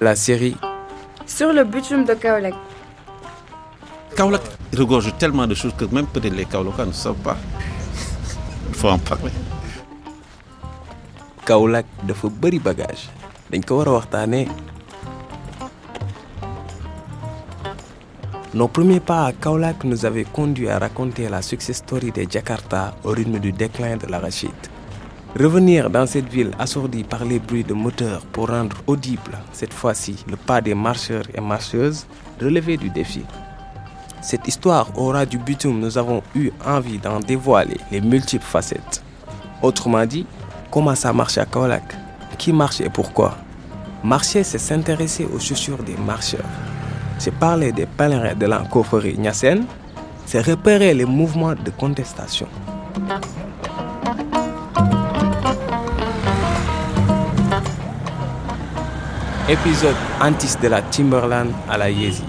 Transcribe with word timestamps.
la 0.00 0.16
série 0.16 0.56
Sur 1.26 1.52
le 1.52 1.64
bitume 1.64 2.04
de 2.04 2.14
Kaolak. 2.14 2.54
Kaolak 4.16 4.42
regorge 4.76 5.12
tellement 5.18 5.46
de 5.46 5.54
choses 5.54 5.74
que 5.76 5.84
même 5.84 6.06
peut-être 6.06 6.34
les 6.34 6.44
Kaolakans 6.46 6.88
ne 6.88 6.92
savent 6.92 7.14
pas. 7.22 7.36
Il 8.68 8.74
faut 8.74 8.88
en 8.88 8.98
parler. 8.98 9.30
Kaolack 11.46 11.86
dafa 12.02 12.28
bëri 12.28 12.58
bagage 12.58 13.08
dañ 13.50 13.62
ko. 13.62 13.84
Nos 18.52 18.68
premiers 18.68 19.00
pas 19.00 19.26
à 19.26 19.32
Kaolack 19.32 19.84
nous 19.84 20.04
avaient 20.04 20.24
conduit 20.24 20.68
à 20.68 20.78
raconter 20.78 21.28
la 21.28 21.40
success 21.42 21.76
story 21.76 22.10
de 22.10 22.26
Jakarta 22.28 22.94
au 23.04 23.10
rythme 23.10 23.38
du 23.38 23.52
déclin 23.52 23.96
de 23.96 24.06
l'arachide. 24.06 24.79
Revenir 25.38 25.90
dans 25.90 26.06
cette 26.06 26.28
ville 26.28 26.50
assourdie 26.58 27.04
par 27.04 27.24
les 27.24 27.38
bruits 27.38 27.62
de 27.62 27.72
moteurs 27.72 28.22
pour 28.32 28.48
rendre 28.48 28.76
audible, 28.88 29.38
cette 29.52 29.72
fois-ci, 29.72 30.24
le 30.28 30.36
pas 30.36 30.60
des 30.60 30.74
marcheurs 30.74 31.22
et 31.32 31.40
marcheuses, 31.40 32.06
relever 32.40 32.76
du 32.76 32.90
défi. 32.90 33.22
Cette 34.20 34.48
histoire 34.48 34.90
aura 34.98 35.24
du 35.24 35.38
bitume, 35.38 35.78
nous 35.78 35.96
avons 35.96 36.22
eu 36.34 36.50
envie 36.66 36.98
d'en 36.98 37.20
dévoiler 37.20 37.78
les 37.92 38.00
multiples 38.00 38.44
facettes. 38.44 39.02
Autrement 39.62 40.04
dit, 40.04 40.26
comment 40.70 40.96
ça 40.96 41.12
marche 41.12 41.38
à 41.38 41.46
Kaolack? 41.46 41.96
Qui 42.36 42.52
marche 42.52 42.80
et 42.80 42.90
pourquoi? 42.90 43.36
Marcher, 44.02 44.42
c'est 44.42 44.58
s'intéresser 44.58 45.26
aux 45.32 45.38
chaussures 45.38 45.82
des 45.82 45.96
marcheurs. 45.96 46.40
C'est 47.18 47.34
parler 47.34 47.70
des 47.70 47.86
pèlerins 47.86 48.34
de 48.34 48.46
la 48.46 48.58
coffrerie 48.58 49.16
Nyassen. 49.16 49.64
C'est 50.26 50.40
repérer 50.40 50.92
les 50.92 51.04
mouvements 51.04 51.54
de 51.54 51.70
contestation. 51.70 52.48
Épisode 59.50 59.96
Antis 60.20 60.54
de 60.62 60.68
la 60.68 60.80
Timberland 60.80 61.50
à 61.68 61.76
la 61.76 61.90
Yezi. 61.90 62.22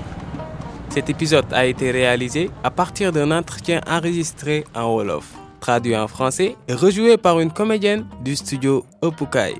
Cet 0.90 1.08
épisode 1.08 1.46
a 1.54 1.68
été 1.68 1.92
réalisé 1.92 2.50
à 2.64 2.72
partir 2.72 3.12
d'un 3.12 3.30
entretien 3.30 3.80
enregistré 3.88 4.66
en 4.74 4.92
Wolof, 4.92 5.32
traduit 5.60 5.96
en 5.96 6.08
français 6.08 6.56
et 6.68 6.74
rejoué 6.74 7.18
par 7.18 7.40
une 7.40 7.52
comédienne 7.52 8.08
du 8.24 8.36
studio 8.36 8.84
Opukai. 9.04 9.54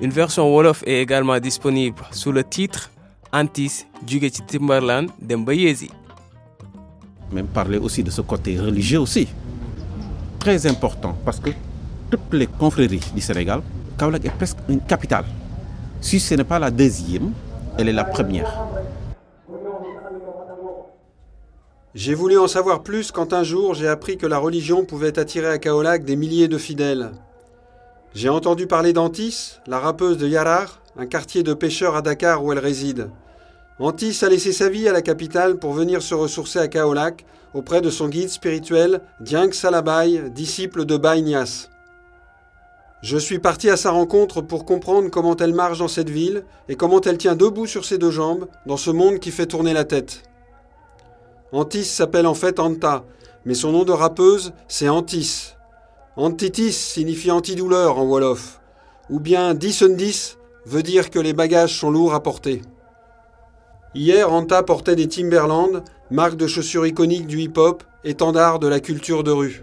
Une 0.00 0.08
version 0.08 0.50
Wolof 0.50 0.82
est 0.86 1.02
également 1.02 1.38
disponible 1.38 2.02
sous 2.12 2.32
le 2.32 2.42
titre 2.42 2.90
Antis 3.30 3.84
jóge 4.08 4.30
ci 4.32 4.40
Timberland 4.46 5.10
dem 5.20 5.44
ba 5.44 5.52
Yezi. 5.52 5.90
Même 7.30 7.48
parler 7.48 7.76
aussi 7.76 8.02
de 8.02 8.10
ce 8.10 8.22
côté 8.22 8.58
religieux 8.58 9.00
aussi. 9.00 9.28
Très 10.38 10.66
important 10.66 11.14
parce 11.26 11.40
que 11.40 11.50
toutes 12.10 12.32
les 12.32 12.46
confréries 12.46 13.04
du 13.14 13.20
Sénégal, 13.20 13.60
Kaolack 13.98 14.24
est 14.24 14.30
presque 14.38 14.56
une 14.70 14.80
capitale. 14.80 15.26
Si 16.00 16.20
ce 16.20 16.34
n'est 16.34 16.44
pas 16.44 16.58
la 16.58 16.70
deuxième, 16.70 17.32
elle 17.78 17.88
est 17.88 17.92
la 17.92 18.04
première. 18.04 18.66
J'ai 21.94 22.14
voulu 22.14 22.38
en 22.38 22.46
savoir 22.46 22.82
plus 22.82 23.10
quand 23.10 23.32
un 23.32 23.42
jour 23.42 23.74
j'ai 23.74 23.88
appris 23.88 24.18
que 24.18 24.26
la 24.26 24.38
religion 24.38 24.84
pouvait 24.84 25.18
attirer 25.18 25.48
à 25.48 25.58
Kaolack 25.58 26.04
des 26.04 26.16
milliers 26.16 26.48
de 26.48 26.58
fidèles. 26.58 27.12
J'ai 28.14 28.28
entendu 28.28 28.66
parler 28.66 28.92
d'Antis, 28.92 29.58
la 29.66 29.78
rappeuse 29.78 30.18
de 30.18 30.28
Yarar, 30.28 30.80
un 30.98 31.06
quartier 31.06 31.42
de 31.42 31.54
pêcheurs 31.54 31.96
à 31.96 32.02
Dakar 32.02 32.44
où 32.44 32.52
elle 32.52 32.58
réside. 32.58 33.08
Antis 33.78 34.18
a 34.22 34.28
laissé 34.28 34.52
sa 34.52 34.68
vie 34.68 34.88
à 34.88 34.92
la 34.92 35.02
capitale 35.02 35.58
pour 35.58 35.72
venir 35.72 36.02
se 36.02 36.14
ressourcer 36.14 36.58
à 36.58 36.68
Kaolack 36.68 37.24
auprès 37.54 37.80
de 37.80 37.90
son 37.90 38.08
guide 38.08 38.28
spirituel, 38.28 39.00
Dieng 39.20 39.52
Salabay, 39.52 40.30
disciple 40.30 40.84
de 40.84 40.96
Baye 40.96 41.22
Niasse. 41.22 41.70
Je 43.06 43.18
suis 43.18 43.38
parti 43.38 43.70
à 43.70 43.76
sa 43.76 43.92
rencontre 43.92 44.40
pour 44.40 44.64
comprendre 44.64 45.10
comment 45.10 45.36
elle 45.36 45.54
marche 45.54 45.78
dans 45.78 45.86
cette 45.86 46.10
ville 46.10 46.42
et 46.68 46.74
comment 46.74 47.00
elle 47.00 47.18
tient 47.18 47.36
debout 47.36 47.68
sur 47.68 47.84
ses 47.84 47.98
deux 47.98 48.10
jambes 48.10 48.48
dans 48.66 48.76
ce 48.76 48.90
monde 48.90 49.20
qui 49.20 49.30
fait 49.30 49.46
tourner 49.46 49.72
la 49.72 49.84
tête. 49.84 50.24
Antis 51.52 51.84
s'appelle 51.84 52.26
en 52.26 52.34
fait 52.34 52.58
Anta, 52.58 53.04
mais 53.44 53.54
son 53.54 53.70
nom 53.70 53.84
de 53.84 53.92
rappeuse, 53.92 54.54
c'est 54.66 54.88
Antis. 54.88 55.54
Antitis 56.16 56.72
signifie 56.72 57.30
antidouleur 57.30 57.96
en 57.96 58.06
Wolof, 58.06 58.60
ou 59.08 59.20
bien 59.20 59.54
Dissundis 59.54 60.34
veut 60.64 60.82
dire 60.82 61.10
que 61.10 61.20
les 61.20 61.32
bagages 61.32 61.78
sont 61.78 61.92
lourds 61.92 62.12
à 62.12 62.24
porter. 62.24 62.60
Hier, 63.94 64.32
Anta 64.32 64.64
portait 64.64 64.96
des 64.96 65.06
Timberland, 65.06 65.84
marque 66.10 66.36
de 66.36 66.48
chaussures 66.48 66.88
iconique 66.88 67.28
du 67.28 67.38
hip-hop, 67.38 67.84
étendard 68.02 68.58
de 68.58 68.66
la 68.66 68.80
culture 68.80 69.22
de 69.22 69.30
rue. 69.30 69.62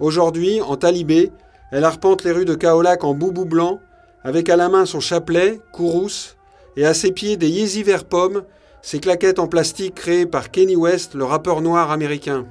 Aujourd'hui, 0.00 0.60
en 0.60 0.76
talibé, 0.76 1.32
elle 1.72 1.84
arpente 1.84 2.24
les 2.24 2.32
rues 2.32 2.44
de 2.44 2.54
Kaolack 2.54 3.04
en 3.04 3.14
boubou 3.14 3.44
blanc, 3.44 3.80
avec 4.22 4.48
à 4.48 4.56
la 4.56 4.68
main 4.68 4.86
son 4.86 5.00
chapelet, 5.00 5.60
courrouce, 5.72 6.36
et 6.76 6.86
à 6.86 6.94
ses 6.94 7.12
pieds 7.12 7.36
des 7.36 7.48
Yeezy 7.48 7.82
vert 7.82 8.04
pomme, 8.04 8.42
ces 8.82 9.00
claquettes 9.00 9.38
en 9.38 9.48
plastique 9.48 9.94
créées 9.94 10.26
par 10.26 10.50
Kenny 10.50 10.76
West, 10.76 11.14
le 11.14 11.24
rappeur 11.24 11.60
noir 11.60 11.90
américain. 11.90 12.46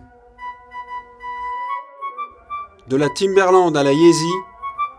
De 2.87 2.97
la 2.97 3.07
Timberland 3.09 3.75
à 3.75 3.83
la 3.83 3.93
Yeezy, 3.93 4.33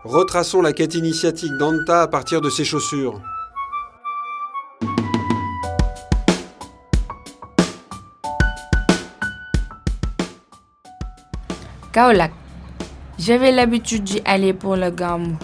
retraçons 0.03 0.61
la 0.61 0.73
quête 0.73 0.95
initiatique 0.95 1.55
d'Anta 1.57 2.01
à 2.01 2.07
partir 2.07 2.41
de 2.41 2.49
ses 2.49 2.65
chaussures. 2.65 3.21
Kaolack. 11.93 12.33
J'avais 13.19 13.51
l'habitude 13.51 14.03
d'y 14.03 14.21
aller 14.25 14.53
pour 14.53 14.75
le 14.75 14.91
gamou, 14.91 15.37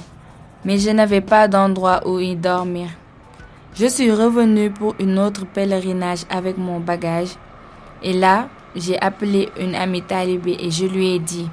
mais 0.64 0.78
je 0.78 0.92
n'avais 0.92 1.22
pas 1.22 1.48
d'endroit 1.48 2.08
où 2.08 2.20
y 2.20 2.36
dormir. 2.36 2.90
Je 3.74 3.88
suis 3.88 4.12
revenu 4.12 4.70
pour 4.70 4.94
une 5.00 5.18
autre 5.18 5.48
pèlerinage 5.48 6.26
avec 6.30 6.60
mon 6.60 6.80
bagage 6.80 7.30
et 8.04 8.14
là, 8.14 8.50
j'ai 8.76 9.00
appelé 9.02 9.50
une 9.60 9.74
amie 9.74 10.04
talibé 10.04 10.56
et 10.60 10.70
je 10.70 10.86
lui 10.86 11.16
ai 11.16 11.20
dit 11.20 11.50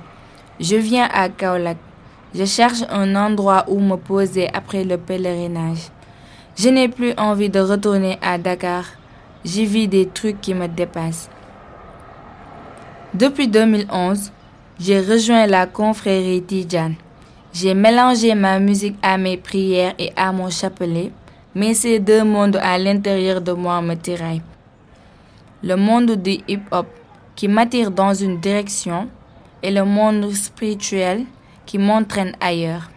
Je 0.61 0.77
viens 0.77 1.09
à 1.11 1.31
Kaolack. 1.31 1.79
Je 2.35 2.45
cherche 2.45 2.83
un 2.91 3.17
endroit 3.17 3.65
où 3.69 3.81
me 3.81 3.97
poser 3.97 4.49
après 4.53 4.85
le 4.85 4.99
pèlerinage. 4.99 5.89
Je 6.55 6.69
n'ai 6.69 6.89
plus 6.89 7.15
envie 7.17 7.49
de 7.49 7.61
retourner 7.61 8.19
à 8.21 8.37
Dakar. 8.37 8.85
J'y 9.43 9.65
vis 9.65 9.89
des 9.89 10.07
trucs 10.07 10.43
qui 10.43 10.53
me 10.53 10.69
dépassent. 10.69 11.31
Depuis 13.15 13.49
2011, 13.49 14.33
j'ai 14.81 14.99
rejoint 14.99 15.47
la 15.47 15.67
confrérie 15.67 16.43
Tijan. 16.43 16.93
J'ai 17.53 17.75
mélangé 17.75 18.35
ma 18.35 18.59
musique 18.59 18.97
à 19.03 19.19
mes 19.19 19.37
prières 19.37 19.93
et 19.99 20.11
à 20.17 20.33
mon 20.33 20.49
chapelet, 20.49 21.13
mais 21.55 21.75
ces 21.75 21.99
deux 21.99 22.25
mondes 22.25 22.57
à 22.57 22.79
l'intérieur 22.79 23.43
de 23.43 23.53
moi 23.53 23.83
me 23.83 23.95
tiraillent. 23.95 24.41
Le 25.63 25.77
monde 25.77 26.13
du 26.13 26.39
hip-hop 26.49 26.87
qui 27.37 27.47
m'attire 27.47 27.91
dans 27.91 28.15
une 28.15 28.41
direction 28.41 29.09
et 29.63 29.71
le 29.71 29.85
monde 29.85 30.33
spirituel 30.33 31.27
qui 31.67 31.77
m'entraîne 31.77 32.33
ailleurs. 32.41 32.91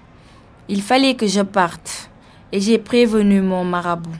Il 0.70 0.82
fallait 0.82 1.16
que 1.16 1.28
je 1.28 1.42
parte 1.42 2.10
et 2.54 2.62
j'ai 2.62 2.78
prévenu 2.78 3.42
mon 3.42 3.66
marabout. 3.66 4.16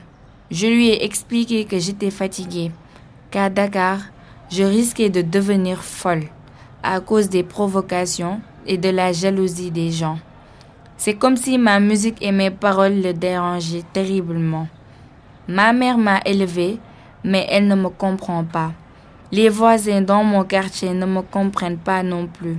Je 0.50 0.66
lui 0.66 0.88
ai 0.88 1.02
expliqué 1.02 1.64
que 1.64 1.78
j'étais 1.78 2.10
fatiguée, 2.10 2.72
qu'à 3.30 3.48
Dakar, 3.48 4.00
je 4.50 4.64
risquais 4.64 5.08
de 5.08 5.22
devenir 5.22 5.82
folle 5.82 6.24
à 6.84 7.00
cause 7.00 7.28
des 7.28 7.42
provocations 7.42 8.40
et 8.66 8.78
de 8.78 8.90
la 8.90 9.12
jalousie 9.12 9.70
des 9.70 9.90
gens. 9.90 10.18
C'est 10.96 11.14
comme 11.14 11.36
si 11.36 11.58
ma 11.58 11.80
musique 11.80 12.22
et 12.22 12.30
mes 12.30 12.50
paroles 12.50 13.00
le 13.02 13.12
dérangeaient 13.12 13.82
terriblement. 13.92 14.68
Ma 15.48 15.72
mère 15.72 15.98
m'a 15.98 16.20
élevée, 16.24 16.78
mais 17.24 17.46
elle 17.50 17.66
ne 17.66 17.74
me 17.74 17.88
comprend 17.88 18.44
pas. 18.44 18.72
Les 19.32 19.48
voisins 19.48 20.02
dans 20.02 20.22
mon 20.22 20.44
quartier 20.44 20.94
ne 20.94 21.06
me 21.06 21.22
comprennent 21.22 21.78
pas 21.78 22.02
non 22.02 22.26
plus. 22.26 22.58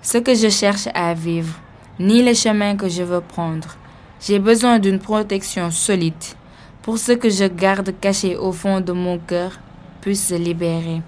Ce 0.00 0.18
que 0.18 0.34
je 0.34 0.48
cherche 0.48 0.88
à 0.94 1.12
vivre, 1.12 1.54
ni 1.98 2.22
le 2.22 2.32
chemin 2.34 2.76
que 2.76 2.88
je 2.88 3.02
veux 3.02 3.20
prendre. 3.20 3.76
J'ai 4.20 4.38
besoin 4.38 4.78
d'une 4.78 5.00
protection 5.00 5.70
solide 5.70 6.14
pour 6.82 6.96
ce 6.96 7.12
que 7.12 7.28
je 7.28 7.44
garde 7.44 7.92
caché 8.00 8.36
au 8.36 8.50
fond 8.50 8.80
de 8.80 8.92
mon 8.92 9.18
cœur 9.18 9.58
puisse 10.00 10.28
se 10.28 10.34
libérer, 10.34 11.02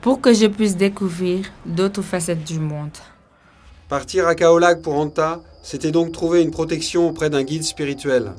pour 0.00 0.20
que 0.20 0.32
je 0.32 0.46
puisse 0.46 0.76
découvrir 0.76 1.46
d'autres 1.66 2.02
facettes 2.02 2.44
du 2.44 2.58
monde. 2.58 2.96
Partir 3.88 4.26
à 4.26 4.34
Kaolack 4.34 4.82
pour 4.82 4.94
Anta, 4.94 5.40
c'était 5.62 5.90
donc 5.90 6.12
trouver 6.12 6.42
une 6.42 6.50
protection 6.50 7.08
auprès 7.08 7.28
d'un 7.28 7.42
guide 7.42 7.64
spirituel. 7.64 8.32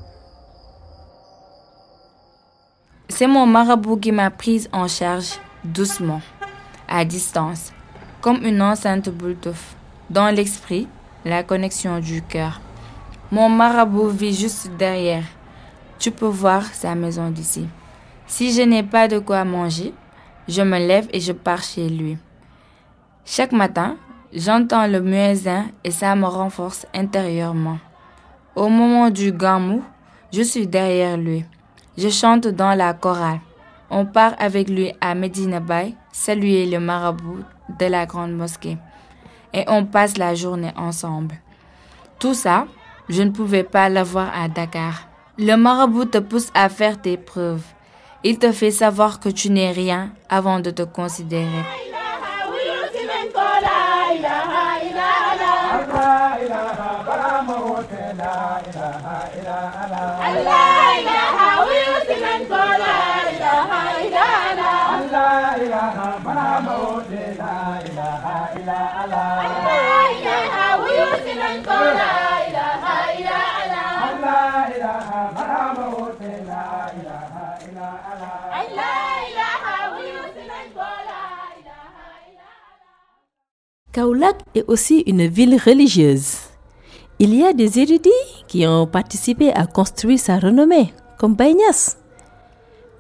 C'est 3.09 3.27
mon 3.27 3.45
marabout 3.45 3.97
qui 3.97 4.11
m'a 4.11 4.31
prise 4.31 4.69
en 4.71 4.87
charge 4.87 5.39
doucement, 5.63 6.21
à 6.87 7.05
distance, 7.05 7.73
comme 8.21 8.43
une 8.45 8.61
enceinte 8.61 9.09
Bluetooth. 9.09 9.55
Dans 10.09 10.33
l'esprit, 10.33 10.87
la 11.25 11.43
connexion 11.43 11.99
du 11.99 12.21
cœur. 12.21 12.61
Mon 13.31 13.49
marabout 13.49 14.09
vit 14.09 14.33
juste 14.33 14.69
derrière. 14.77 15.23
Tu 15.99 16.11
peux 16.11 16.25
voir 16.25 16.65
sa 16.73 16.95
maison 16.95 17.29
d'ici. 17.29 17.67
Si 18.25 18.53
je 18.53 18.61
n'ai 18.61 18.83
pas 18.83 19.07
de 19.07 19.19
quoi 19.19 19.43
manger, 19.45 19.93
je 20.47 20.61
me 20.61 20.77
lève 20.77 21.07
et 21.13 21.19
je 21.19 21.31
pars 21.31 21.63
chez 21.63 21.89
lui. 21.89 22.17
Chaque 23.25 23.51
matin, 23.51 23.97
j'entends 24.33 24.87
le 24.87 25.01
muezzin 25.01 25.65
et 25.83 25.91
ça 25.91 26.15
me 26.15 26.25
renforce 26.25 26.85
intérieurement. 26.93 27.79
Au 28.55 28.67
moment 28.67 29.09
du 29.09 29.31
gamou, 29.31 29.83
Je 30.33 30.43
suis 30.43 30.65
derrière 30.65 31.17
lui. 31.17 31.43
Je 31.97 32.07
chante 32.07 32.47
dans 32.47 32.73
la 32.73 32.93
chorale. 32.93 33.41
On 33.89 34.05
part 34.05 34.33
avec 34.39 34.69
lui 34.69 34.93
à 35.01 35.13
Medina 35.13 35.59
Bay, 35.59 35.93
saluer 36.13 36.65
le 36.65 36.79
marabout 36.79 37.43
de 37.77 37.85
la 37.87 38.05
grande 38.05 38.31
mosquée. 38.31 38.77
Et 39.53 39.65
on 39.67 39.85
passe 39.85 40.17
la 40.17 40.33
journée 40.33 40.71
ensemble. 40.77 41.35
Tout 42.17 42.33
ça, 42.33 42.67
je 43.09 43.21
ne 43.23 43.31
pouvais 43.31 43.63
pas 43.63 43.89
l'avoir 43.89 44.31
à 44.33 44.47
Dakar. 44.47 45.09
Le 45.37 45.55
marabout 45.57 46.05
te 46.05 46.19
pousse 46.19 46.49
à 46.53 46.69
faire 46.69 47.01
tes 47.01 47.17
preuves. 47.17 47.65
Il 48.23 48.37
te 48.37 48.51
fait 48.51 48.71
savoir 48.71 49.19
que 49.19 49.29
tu 49.29 49.49
n'es 49.49 49.71
rien 49.71 50.11
avant 50.29 50.59
de 50.59 50.69
te 50.69 50.83
considérer. 50.83 51.47
Kaulak 83.93 84.37
est 84.55 84.63
aussi 84.69 85.03
une 85.05 85.27
ville 85.27 85.59
religieuse. 85.59 86.37
Il 87.19 87.35
y 87.35 87.43
a 87.43 87.51
des 87.51 87.77
érudits 87.77 88.09
qui 88.47 88.65
ont 88.65 88.87
participé 88.87 89.51
à 89.51 89.65
construire 89.65 90.17
sa 90.17 90.39
renommée, 90.39 90.93
comme 91.17 91.35
Baïnias. 91.35 91.97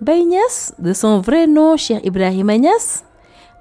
Baïnias, 0.01 0.73
de 0.79 0.91
son 0.91 1.21
vrai 1.21 1.47
nom 1.47 1.77
Cheikh 1.77 2.05
Ibrahim 2.05 2.49
Agnès, 2.49 3.05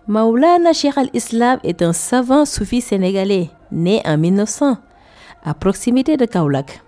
Maulana 0.09 0.73
Cheikh 0.73 0.99
al-Islam 0.99 1.61
est 1.63 1.83
un 1.83 1.93
savant 1.93 2.45
soufi 2.45 2.81
sénégalais, 2.81 3.51
né 3.71 4.03
en 4.05 4.19
1900, 4.19 4.77
à 5.45 5.55
proximité 5.55 6.17
de 6.17 6.25
Kaulak. 6.25 6.83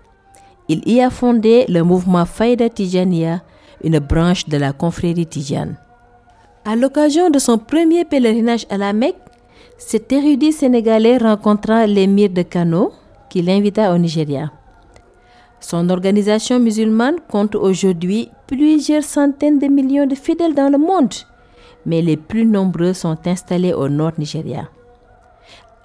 Il 0.67 0.81
y 0.91 1.01
a 1.01 1.09
fondé 1.09 1.65
le 1.69 1.83
mouvement 1.83 2.25
Faïda 2.25 2.69
Tijania, 2.69 3.41
une 3.81 3.99
branche 3.99 4.49
de 4.49 4.57
la 4.57 4.73
confrérie 4.73 5.25
Tijan. 5.25 5.69
À 6.65 6.75
l'occasion 6.75 7.29
de 7.29 7.39
son 7.39 7.57
premier 7.57 8.03
pèlerinage 8.03 8.65
à 8.69 8.77
la 8.77 8.91
Mecque, 8.91 9.15
cet 9.85 10.11
érudit 10.13 10.53
sénégalais 10.53 11.17
rencontra 11.17 11.85
l'émir 11.85 12.29
de 12.29 12.41
Kano 12.41 12.91
qui 13.29 13.41
l'invita 13.41 13.93
au 13.93 13.97
Nigeria. 13.97 14.51
Son 15.59 15.89
organisation 15.89 16.59
musulmane 16.59 17.17
compte 17.29 17.55
aujourd'hui 17.55 18.29
plusieurs 18.47 19.03
centaines 19.03 19.59
de 19.59 19.67
millions 19.67 20.05
de 20.07 20.15
fidèles 20.15 20.55
dans 20.55 20.69
le 20.71 20.77
monde, 20.77 21.13
mais 21.85 22.01
les 22.01 22.17
plus 22.17 22.45
nombreux 22.45 22.93
sont 22.93 23.17
installés 23.25 23.73
au 23.73 23.89
nord 23.89 24.13
Nigeria. 24.17 24.69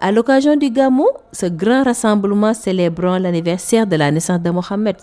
À 0.01 0.13
l'occasion 0.13 0.55
du 0.57 0.71
Gamou, 0.71 1.09
ce 1.33 1.47
grand 1.47 1.83
rassemblement 1.83 2.55
célébrant 2.55 3.19
l'anniversaire 3.19 3.87
de 3.87 3.97
la 3.97 4.13
naissance 4.13 4.41
de 4.41 4.51
Mohammed 4.51 4.97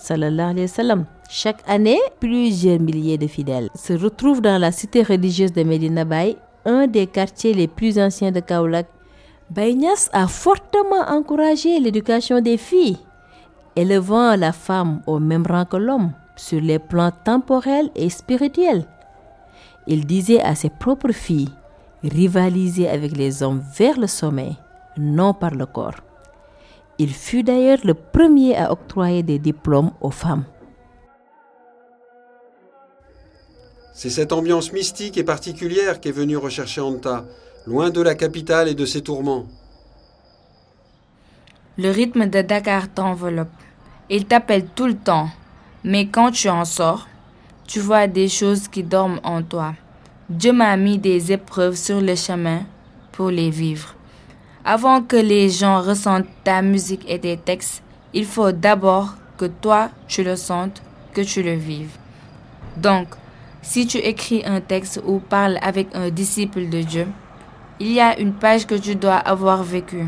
chaque 1.30 1.62
année, 1.68 2.00
plusieurs 2.20 2.80
milliers 2.80 3.18
de 3.18 3.28
fidèles 3.28 3.70
se 3.76 3.94
retrouvent 3.94 4.42
dans 4.42 4.58
la 4.60 4.72
cité 4.72 5.04
religieuse 5.04 5.52
de 5.52 5.64
Medina 5.64 6.06
Bay 6.06 6.38
un 6.66 6.88
des 6.88 7.08
quartiers 7.08 7.54
les 7.54 7.68
plus 7.68 8.00
anciens 8.00 8.32
de 8.32 8.40
Kaulak, 8.40 8.88
Baïnias 9.50 10.10
a 10.12 10.28
fortement 10.28 11.08
encouragé 11.08 11.80
l'éducation 11.80 12.42
des 12.42 12.58
filles, 12.58 12.98
élevant 13.76 14.36
la 14.36 14.52
femme 14.52 15.02
au 15.06 15.20
même 15.20 15.46
rang 15.48 15.66
que 15.66 15.78
l'homme 15.78 16.12
sur 16.36 16.60
les 16.60 16.80
plans 16.80 17.12
temporels 17.24 17.90
et 17.96 18.10
spirituels. 18.10 18.86
Il 19.88 20.06
disait 20.06 20.42
à 20.42 20.56
ses 20.56 20.70
propres 20.70 21.12
filles, 21.12 21.52
rivaliser 22.04 22.90
avec 22.90 23.16
les 23.16 23.44
hommes 23.44 23.64
vers 23.78 24.00
le 24.00 24.08
sommet, 24.08 24.54
non 24.98 25.34
par 25.34 25.52
le 25.52 25.66
corps. 25.66 26.02
Il 26.98 27.14
fut 27.14 27.44
d'ailleurs 27.44 27.80
le 27.84 27.94
premier 27.94 28.56
à 28.58 28.72
octroyer 28.72 29.22
des 29.22 29.38
diplômes 29.38 29.92
aux 30.02 30.12
femmes. 30.12 30.46
C'est 33.98 34.10
cette 34.10 34.34
ambiance 34.34 34.74
mystique 34.74 35.18
et 35.18 35.24
particulière 35.24 36.02
qu'est 36.02 36.12
venue 36.12 36.36
rechercher 36.36 36.82
Anta, 36.82 37.24
loin 37.66 37.92
de 37.92 38.02
la 38.02 38.14
capitale 38.14 38.68
et 38.68 38.76
de 38.76 38.86
ses 38.86 39.02
tourments. 39.02 39.46
Le 41.78 41.92
rythme 41.92 42.26
de 42.26 42.42
Dakar 42.42 42.94
t'enveloppe. 42.94 43.48
Il 44.10 44.26
t'appelle 44.26 44.66
tout 44.76 44.88
le 44.88 44.98
temps. 44.98 45.30
Mais 45.86 46.08
quand 46.08 46.32
tu 46.32 46.50
en 46.50 46.66
sors, 46.66 47.08
tu 47.68 47.80
vois 47.80 48.08
des 48.08 48.28
choses 48.28 48.68
qui 48.68 48.84
dorment 48.84 49.22
en 49.24 49.42
toi. 49.42 49.76
Dieu 50.30 50.52
m'a 50.52 50.76
mis 50.76 50.98
des 50.98 51.32
épreuves 51.32 51.78
sur 51.78 52.02
le 52.02 52.16
chemin 52.16 52.64
pour 53.14 53.30
les 53.30 53.50
vivre. 53.50 53.96
Avant 54.66 55.04
que 55.04 55.16
les 55.16 55.50
gens 55.50 55.82
ressentent 55.82 56.28
ta 56.44 56.62
musique 56.62 57.06
et 57.08 57.20
tes 57.20 57.38
textes, 57.38 57.82
il 58.14 58.26
faut 58.26 58.52
d'abord 58.52 59.16
que 59.38 59.46
toi 59.46 59.90
tu 60.10 60.22
le 60.22 60.36
sentes, 60.36 60.82
que 61.14 61.22
tu 61.22 61.42
le 61.44 61.54
vives. 61.54 61.98
Donc, 62.76 63.08
si 63.66 63.88
tu 63.88 63.98
écris 63.98 64.44
un 64.46 64.62
texte 64.62 65.02
ou 65.08 65.18
parles 65.18 65.58
avec 65.60 65.88
un 65.96 66.12
disciple 66.12 66.70
de 66.70 66.84
Dieu, 66.84 67.08
il 67.80 67.92
y 67.92 68.00
a 68.00 68.18
une 68.20 68.34
page 68.34 68.68
que 68.68 68.76
tu 68.76 68.96
dois 68.96 69.16
avoir 69.16 69.64
vécue. 69.64 70.06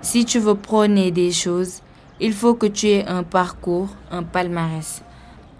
Si 0.00 0.24
tu 0.24 0.38
veux 0.38 0.54
prôner 0.54 1.10
des 1.10 1.30
choses, 1.30 1.82
il 2.18 2.32
faut 2.32 2.54
que 2.54 2.66
tu 2.66 2.88
aies 2.88 3.06
un 3.06 3.22
parcours, 3.22 3.88
un 4.10 4.22
palmarès. 4.22 5.02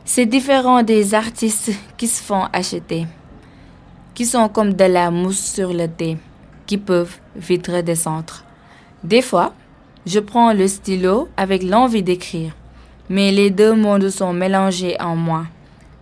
C'est 0.07 0.25
différent 0.25 0.83
des 0.83 1.13
artistes 1.13 1.71
qui 1.99 2.09
se 2.09 2.23
font 2.23 2.47
acheter, 2.51 3.07
qui 4.15 4.25
sont 4.25 4.49
comme 4.49 4.73
de 4.73 4.85
la 4.85 5.11
mousse 5.11 5.53
sur 5.53 5.75
le 5.75 5.87
thé, 5.87 6.17
qui 6.65 6.79
peuvent 6.79 7.19
vite 7.37 7.67
redescendre. 7.67 8.43
Des 9.03 9.23
fois, 9.23 9.53
je 10.07 10.19
prends 10.19 10.55
le 10.55 10.67
stylo 10.67 11.29
avec 11.37 11.63
l'envie 11.63 12.03
d'écrire, 12.03 12.53
mais 13.11 13.33
les 13.33 13.51
deux 13.51 13.75
mondes 13.75 14.09
sont 14.09 14.33
mélangés 14.33 14.99
en 14.99 15.15
moi. 15.15 15.45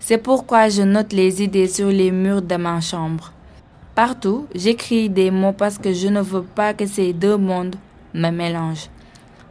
C'est 0.04 0.18
pourquoi 0.18 0.68
je 0.68 0.82
note 0.82 1.12
les 1.12 1.44
idées 1.44 1.68
sur 1.68 1.86
les 1.86 2.10
murs 2.10 2.42
de 2.42 2.56
ma 2.56 2.80
chambre. 2.80 3.32
Partout, 3.94 4.48
j'écris 4.52 5.08
des 5.08 5.30
mots 5.30 5.52
parce 5.52 5.78
que 5.78 5.92
je 5.92 6.08
ne 6.08 6.20
veux 6.20 6.42
pas 6.42 6.74
que 6.74 6.86
ces 6.86 7.12
deux 7.12 7.36
mondes 7.36 7.76
me 8.12 8.30
mélangent. 8.30 8.88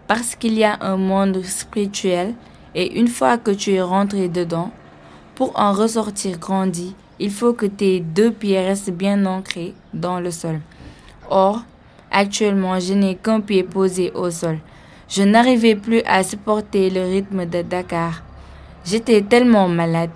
Parce 0.07 0.35
qu'il 0.35 0.55
y 0.55 0.65
a 0.65 0.77
un 0.81 0.97
monde 0.97 1.41
spirituel 1.45 2.33
et 2.75 2.99
une 2.99 3.07
fois 3.07 3.37
que 3.37 3.51
tu 3.51 3.71
es 3.71 3.81
rentré 3.81 4.27
dedans, 4.27 4.71
pour 5.35 5.57
en 5.57 5.71
ressortir 5.71 6.37
grandi, 6.37 6.95
il 7.17 7.31
faut 7.31 7.53
que 7.53 7.65
tes 7.65 8.01
deux 8.01 8.31
pieds 8.31 8.59
restent 8.59 8.91
bien 8.91 9.25
ancrés 9.25 9.73
dans 9.93 10.19
le 10.19 10.31
sol. 10.31 10.59
Or, 11.29 11.61
actuellement, 12.11 12.77
je 12.77 12.93
n'ai 12.93 13.15
qu'un 13.15 13.39
pied 13.39 13.63
posé 13.63 14.11
au 14.11 14.29
sol. 14.29 14.57
Je 15.07 15.23
n'arrivais 15.23 15.77
plus 15.77 16.01
à 16.05 16.23
supporter 16.23 16.89
le 16.89 17.03
rythme 17.03 17.45
de 17.45 17.61
Dakar. 17.61 18.21
J'étais 18.83 19.21
tellement 19.21 19.69
malade 19.69 20.09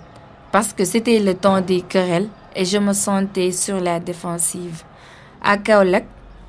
parce 0.56 0.72
que 0.72 0.86
c'était 0.86 1.18
le 1.18 1.34
temps 1.34 1.60
des 1.60 1.82
querelles 1.82 2.28
et 2.54 2.64
je 2.64 2.78
me 2.78 2.94
sentais 2.94 3.52
sur 3.52 3.78
la 3.78 4.00
défensive. 4.00 4.84
À 5.42 5.58
Kaolak, 5.58 6.06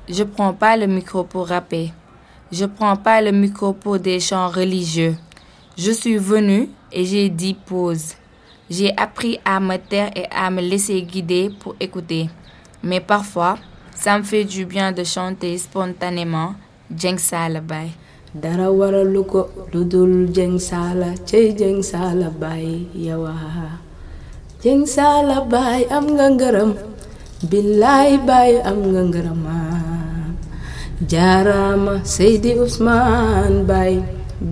je 0.08 0.24
prends 0.24 0.54
pas 0.54 0.78
le 0.78 0.86
micro 0.86 1.24
pour 1.24 1.48
rapper. 1.48 1.92
Je 2.50 2.64
prends 2.64 2.96
pas 2.96 3.20
le 3.20 3.32
micro 3.32 3.74
pour 3.74 3.98
des 3.98 4.18
chants 4.18 4.48
religieux. 4.48 5.14
Je 5.76 5.90
suis 5.90 6.16
venu 6.16 6.70
et 6.90 7.04
j'ai 7.04 7.28
dit 7.28 7.52
pause. 7.52 8.14
J'ai 8.70 8.96
appris 8.96 9.40
à 9.44 9.60
me 9.60 9.76
taire 9.76 10.10
et 10.16 10.24
à 10.30 10.48
me 10.48 10.62
laisser 10.62 11.02
guider 11.02 11.50
pour 11.60 11.76
écouter. 11.78 12.30
Mais 12.82 13.00
parfois, 13.00 13.58
ça 13.94 14.16
me 14.18 14.24
fait 14.24 14.44
du 14.44 14.64
bien 14.64 14.90
de 14.90 15.04
chanter 15.04 15.58
spontanément 15.58 16.54
Jeng 16.96 17.18
Salabay. 17.18 17.88
dara 18.34 18.70
waralu 18.70 19.22
ko 19.24 19.48
Jeng 20.32 20.58
Sala 20.58 21.14
Jeng 21.26 21.82
Sala 21.82 22.32
yawa 22.94 23.87
jeng 24.58 24.82
sala 24.90 25.46
baay 25.46 25.86
am 25.86 26.18
nga 26.18 26.26
ngërëm. 26.34 26.70
Billaay 27.50 28.18
baay 28.26 28.58
am 28.66 28.80
nga 28.90 29.02
ngërëma 29.06 29.58
jaaraama 31.10 31.94
seydi 32.02 32.58
usmaan 32.58 33.62
baay. 33.70 34.02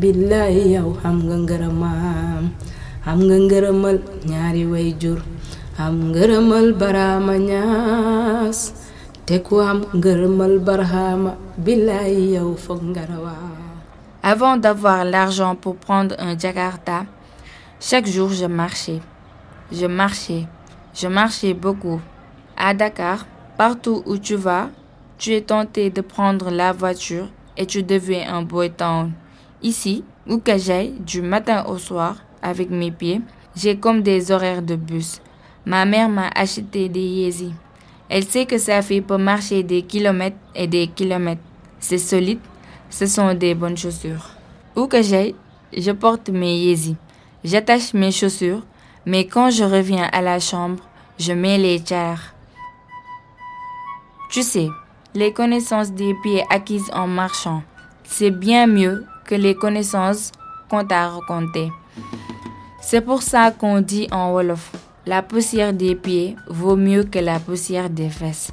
Billaay 0.00 0.78
yow 0.78 0.94
xam 1.02 1.16
nga 1.26 1.36
ngërëmaam 1.42 2.44
xam 3.04 3.18
nga 3.26 3.36
ñaari 4.30 4.62
way 4.72 4.88
jur 5.02 5.18
am 5.74 6.14
am 6.14 6.54
Avant 14.22 14.56
d'avoir 14.56 15.04
l'argent 15.04 15.54
pour 15.56 15.76
prendre 15.76 16.14
un 16.18 16.38
Jakarta, 16.38 17.06
chaque 17.80 18.06
jour 18.06 18.30
je 18.32 18.46
marchais. 18.46 19.00
Je 19.72 19.86
marchais, 19.86 20.46
je 20.94 21.08
marchais 21.08 21.52
beaucoup. 21.52 22.00
À 22.56 22.72
Dakar, 22.72 23.26
partout 23.58 24.02
où 24.06 24.16
tu 24.16 24.36
vas, 24.36 24.70
tu 25.18 25.32
es 25.32 25.40
tenté 25.40 25.90
de 25.90 26.00
prendre 26.02 26.50
la 26.50 26.72
voiture 26.72 27.28
et 27.56 27.66
tu 27.66 27.82
deviens 27.82 28.32
un 28.32 28.42
boy 28.42 28.70
town. 28.70 29.12
Ici, 29.62 30.04
où 30.28 30.38
que 30.38 30.56
j'aille, 30.56 30.92
du 31.00 31.20
matin 31.20 31.64
au 31.66 31.78
soir, 31.78 32.18
avec 32.42 32.70
mes 32.70 32.92
pieds, 32.92 33.20
j'ai 33.56 33.76
comme 33.76 34.02
des 34.02 34.30
horaires 34.30 34.62
de 34.62 34.76
bus. 34.76 35.20
Ma 35.64 35.84
mère 35.84 36.08
m'a 36.08 36.28
acheté 36.34 36.88
des 36.88 37.00
Yeezy. 37.00 37.52
Elle 38.08 38.24
sait 38.24 38.46
que 38.46 38.58
ça 38.58 38.82
fait 38.82 39.00
pour 39.00 39.18
marcher 39.18 39.64
des 39.64 39.82
kilomètres 39.82 40.36
et 40.54 40.68
des 40.68 40.86
kilomètres. 40.86 41.42
C'est 41.80 41.98
solide, 41.98 42.38
ce 42.88 43.06
sont 43.06 43.34
des 43.34 43.56
bonnes 43.56 43.76
chaussures. 43.76 44.30
Où 44.76 44.86
que 44.86 45.02
j'aille, 45.02 45.34
je 45.76 45.90
porte 45.90 46.28
mes 46.28 46.56
Yeezy. 46.56 46.94
J'attache 47.42 47.94
mes 47.94 48.12
chaussures, 48.12 48.62
mais 49.06 49.26
quand 49.26 49.50
je 49.50 49.62
reviens 49.62 50.08
à 50.12 50.20
la 50.20 50.40
chambre, 50.40 50.82
je 51.18 51.32
mets 51.32 51.58
les 51.58 51.82
chars. 51.82 52.34
Tu 54.30 54.42
sais, 54.42 54.68
les 55.14 55.32
connaissances 55.32 55.92
des 55.92 56.12
pieds 56.22 56.44
acquises 56.50 56.90
en 56.92 57.06
marchant, 57.06 57.62
c'est 58.04 58.32
bien 58.32 58.66
mieux 58.66 59.06
que 59.24 59.36
les 59.36 59.54
connaissances 59.54 60.32
qu'on 60.68 60.84
t'a 60.84 61.08
racontées. 61.08 61.72
C'est 62.82 63.00
pour 63.00 63.22
ça 63.22 63.52
qu'on 63.52 63.80
dit 63.80 64.08
en 64.10 64.32
Wolof, 64.32 64.72
la 65.06 65.22
poussière 65.22 65.72
des 65.72 65.94
pieds 65.94 66.36
vaut 66.48 66.76
mieux 66.76 67.04
que 67.04 67.20
la 67.20 67.38
poussière 67.38 67.88
des 67.88 68.10
fesses. 68.10 68.50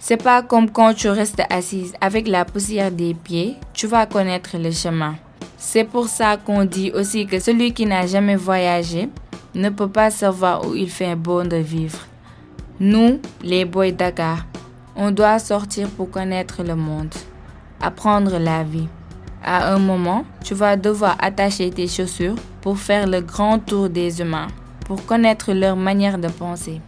C'est 0.00 0.22
pas 0.22 0.42
comme 0.42 0.70
quand 0.70 0.94
tu 0.94 1.08
restes 1.08 1.42
assise 1.50 1.92
avec 2.00 2.26
la 2.26 2.44
poussière 2.44 2.90
des 2.90 3.14
pieds, 3.14 3.56
tu 3.74 3.86
vas 3.86 4.06
connaître 4.06 4.56
le 4.58 4.72
chemin. 4.72 5.14
C'est 5.62 5.84
pour 5.84 6.08
ça 6.08 6.38
qu'on 6.38 6.64
dit 6.64 6.90
aussi 6.90 7.26
que 7.26 7.38
celui 7.38 7.74
qui 7.74 7.84
n'a 7.84 8.06
jamais 8.06 8.34
voyagé 8.34 9.10
ne 9.54 9.68
peut 9.68 9.90
pas 9.90 10.10
savoir 10.10 10.66
où 10.66 10.74
il 10.74 10.88
fait 10.88 11.14
bon 11.14 11.46
de 11.46 11.56
vivre. 11.58 11.98
Nous, 12.80 13.20
les 13.42 13.66
boys 13.66 13.90
Dakar, 13.90 14.46
on 14.96 15.10
doit 15.10 15.38
sortir 15.38 15.90
pour 15.90 16.10
connaître 16.10 16.62
le 16.62 16.74
monde, 16.74 17.14
apprendre 17.78 18.38
la 18.38 18.64
vie. 18.64 18.88
À 19.44 19.74
un 19.74 19.78
moment, 19.78 20.24
tu 20.42 20.54
vas 20.54 20.76
devoir 20.76 21.16
attacher 21.20 21.70
tes 21.70 21.88
chaussures 21.88 22.36
pour 22.62 22.78
faire 22.78 23.06
le 23.06 23.20
grand 23.20 23.58
tour 23.58 23.90
des 23.90 24.22
humains, 24.22 24.48
pour 24.86 25.04
connaître 25.04 25.52
leur 25.52 25.76
manière 25.76 26.16
de 26.16 26.28
penser. 26.28 26.80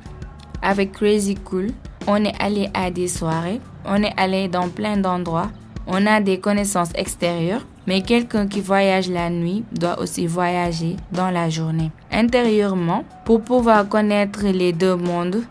Avec 0.63 0.93
Crazy 0.93 1.35
Cool, 1.35 1.73
on 2.07 2.25
est 2.25 2.41
allé 2.43 2.71
à 2.73 2.91
des 2.91 3.09
soirées, 3.09 3.61
on 3.85 4.03
est 4.03 4.15
allé 4.17 4.49
dans 4.49 4.71
plein 4.71 4.97
d'endroits, 4.97 5.51
on 5.87 6.07
a 6.07 6.23
des 6.23 6.41
connaissances 6.41 6.93
extérieures, 6.95 7.67
mais 7.87 8.03
quelqu'un 8.03 8.47
qui 8.47 8.61
voyage 8.61 9.09
la 9.09 9.31
nuit 9.31 9.65
doit 9.73 9.99
aussi 10.01 10.27
voyager 10.27 10.97
dans 11.11 11.31
la 11.31 11.51
journée. 11.51 11.91
Intérieurement, 12.11 13.05
pour 13.25 13.43
pouvoir 13.43 13.89
connaître 13.89 14.45
les 14.45 14.73
deux 14.73 14.97
mondes, 14.97 15.43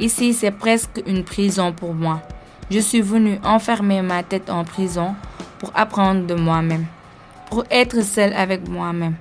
ici 0.00 0.34
c'est 0.34 0.50
presque 0.50 1.02
une 1.06 1.24
prison 1.24 1.72
pour 1.72 1.94
moi. 1.94 2.20
Je 2.70 2.78
suis 2.78 3.02
venu 3.02 3.38
enfermer 3.44 4.02
ma 4.02 4.22
tête 4.22 4.50
en 4.50 4.64
prison 4.64 5.14
pour 5.58 5.70
apprendre 5.74 6.26
de 6.26 6.34
moi-même, 6.34 6.86
pour 7.50 7.64
être 7.70 8.02
seul 8.02 8.32
avec 8.34 8.68
moi-même, 8.68 9.14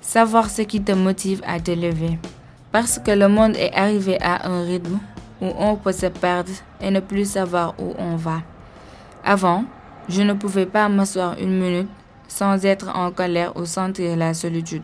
savoir 0.00 0.50
ce 0.50 0.62
qui 0.62 0.82
te 0.82 0.92
motive 0.92 1.42
à 1.46 1.60
te 1.60 1.70
lever. 1.70 2.18
Parce 2.72 2.98
que 2.98 3.10
le 3.10 3.28
monde 3.28 3.56
est 3.56 3.72
arrivé 3.74 4.18
à 4.20 4.48
un 4.48 4.62
rythme 4.62 4.98
où 5.40 5.46
on 5.58 5.76
peut 5.76 5.92
se 5.92 6.06
perdre 6.06 6.50
et 6.80 6.90
ne 6.90 7.00
plus 7.00 7.30
savoir 7.30 7.74
où 7.78 7.94
on 7.98 8.16
va. 8.16 8.42
Avant, 9.24 9.64
je 10.08 10.22
ne 10.22 10.32
pouvais 10.32 10.66
pas 10.66 10.88
m'asseoir 10.88 11.38
une 11.38 11.58
minute 11.58 11.88
sans 12.28 12.64
être 12.64 12.88
en 12.94 13.10
colère 13.10 13.56
ou 13.56 13.64
sentir 13.64 14.16
la 14.16 14.34
solitude. 14.34 14.82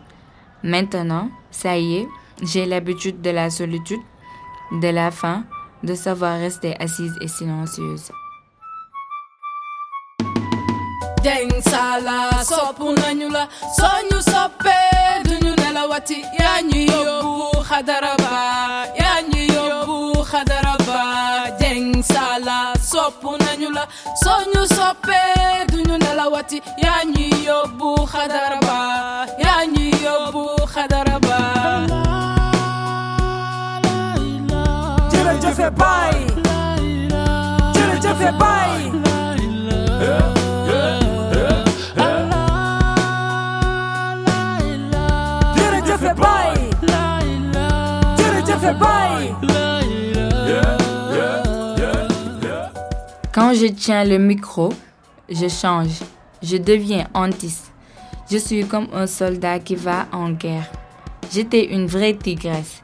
Maintenant, 0.63 1.29
ça 1.51 1.77
y 1.77 1.97
est, 1.97 2.07
j'ai 2.41 2.65
l'habitude 2.65 3.21
de 3.21 3.29
la 3.29 3.49
solitude, 3.49 4.01
de 4.71 4.87
la 4.87 5.11
faim, 5.11 5.43
de 5.83 5.93
savoir 5.93 6.39
rester 6.39 6.75
assise 6.79 7.13
et 7.21 7.27
silencieuse. 7.27 8.11
Yóbbu 20.33 20.41
xadaraba 20.49 21.57
jeng 21.61 22.01
sala 22.03 22.73
soppu 22.91 23.29
nañu 23.43 23.69
la 23.77 23.83
soñu 24.23 24.61
soppee 24.75 25.65
duñu 25.71 25.95
nelawati 26.03 26.57
yaa 26.83 27.03
ñu 27.13 27.25
yóbbu 27.47 27.89
yaa 29.43 29.63
ñu 29.73 29.83
yóbbu 30.05 30.43
Quand 53.33 53.53
je 53.53 53.67
tiens 53.67 54.05
le 54.05 54.17
micro, 54.17 54.69
je 55.29 55.47
change. 55.49 55.99
Je 56.41 56.57
deviens 56.57 57.07
antis. 57.13 57.57
Je 58.31 58.37
suis 58.37 58.65
comme 58.65 58.87
un 58.93 59.05
soldat 59.07 59.59
qui 59.59 59.75
va 59.75 60.05
en 60.13 60.31
guerre. 60.31 60.69
J'étais 61.31 61.73
une 61.73 61.87
vraie 61.87 62.13
tigresse. 62.13 62.81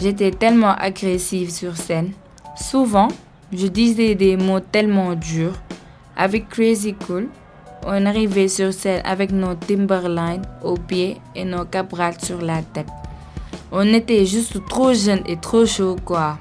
J'étais 0.00 0.30
tellement 0.30 0.74
agressive 0.74 1.50
sur 1.50 1.76
scène. 1.76 2.12
Souvent, 2.56 3.08
je 3.52 3.66
disais 3.66 4.14
des 4.14 4.36
mots 4.36 4.60
tellement 4.60 5.14
durs. 5.14 5.60
Avec 6.16 6.48
Crazy 6.48 6.94
Cool, 6.94 7.28
on 7.86 8.06
arrivait 8.06 8.48
sur 8.48 8.72
scène 8.72 9.02
avec 9.04 9.30
nos 9.30 9.54
Timberline 9.54 10.42
aux 10.62 10.76
pieds 10.76 11.20
et 11.34 11.44
nos 11.44 11.64
cabrales 11.64 12.20
sur 12.22 12.40
la 12.40 12.62
tête. 12.62 12.86
On 13.70 13.92
était 13.92 14.24
juste 14.24 14.64
trop 14.66 14.94
jeunes 14.94 15.22
et 15.26 15.36
trop 15.36 15.66
chauds, 15.66 15.96
quoi. 16.04 16.38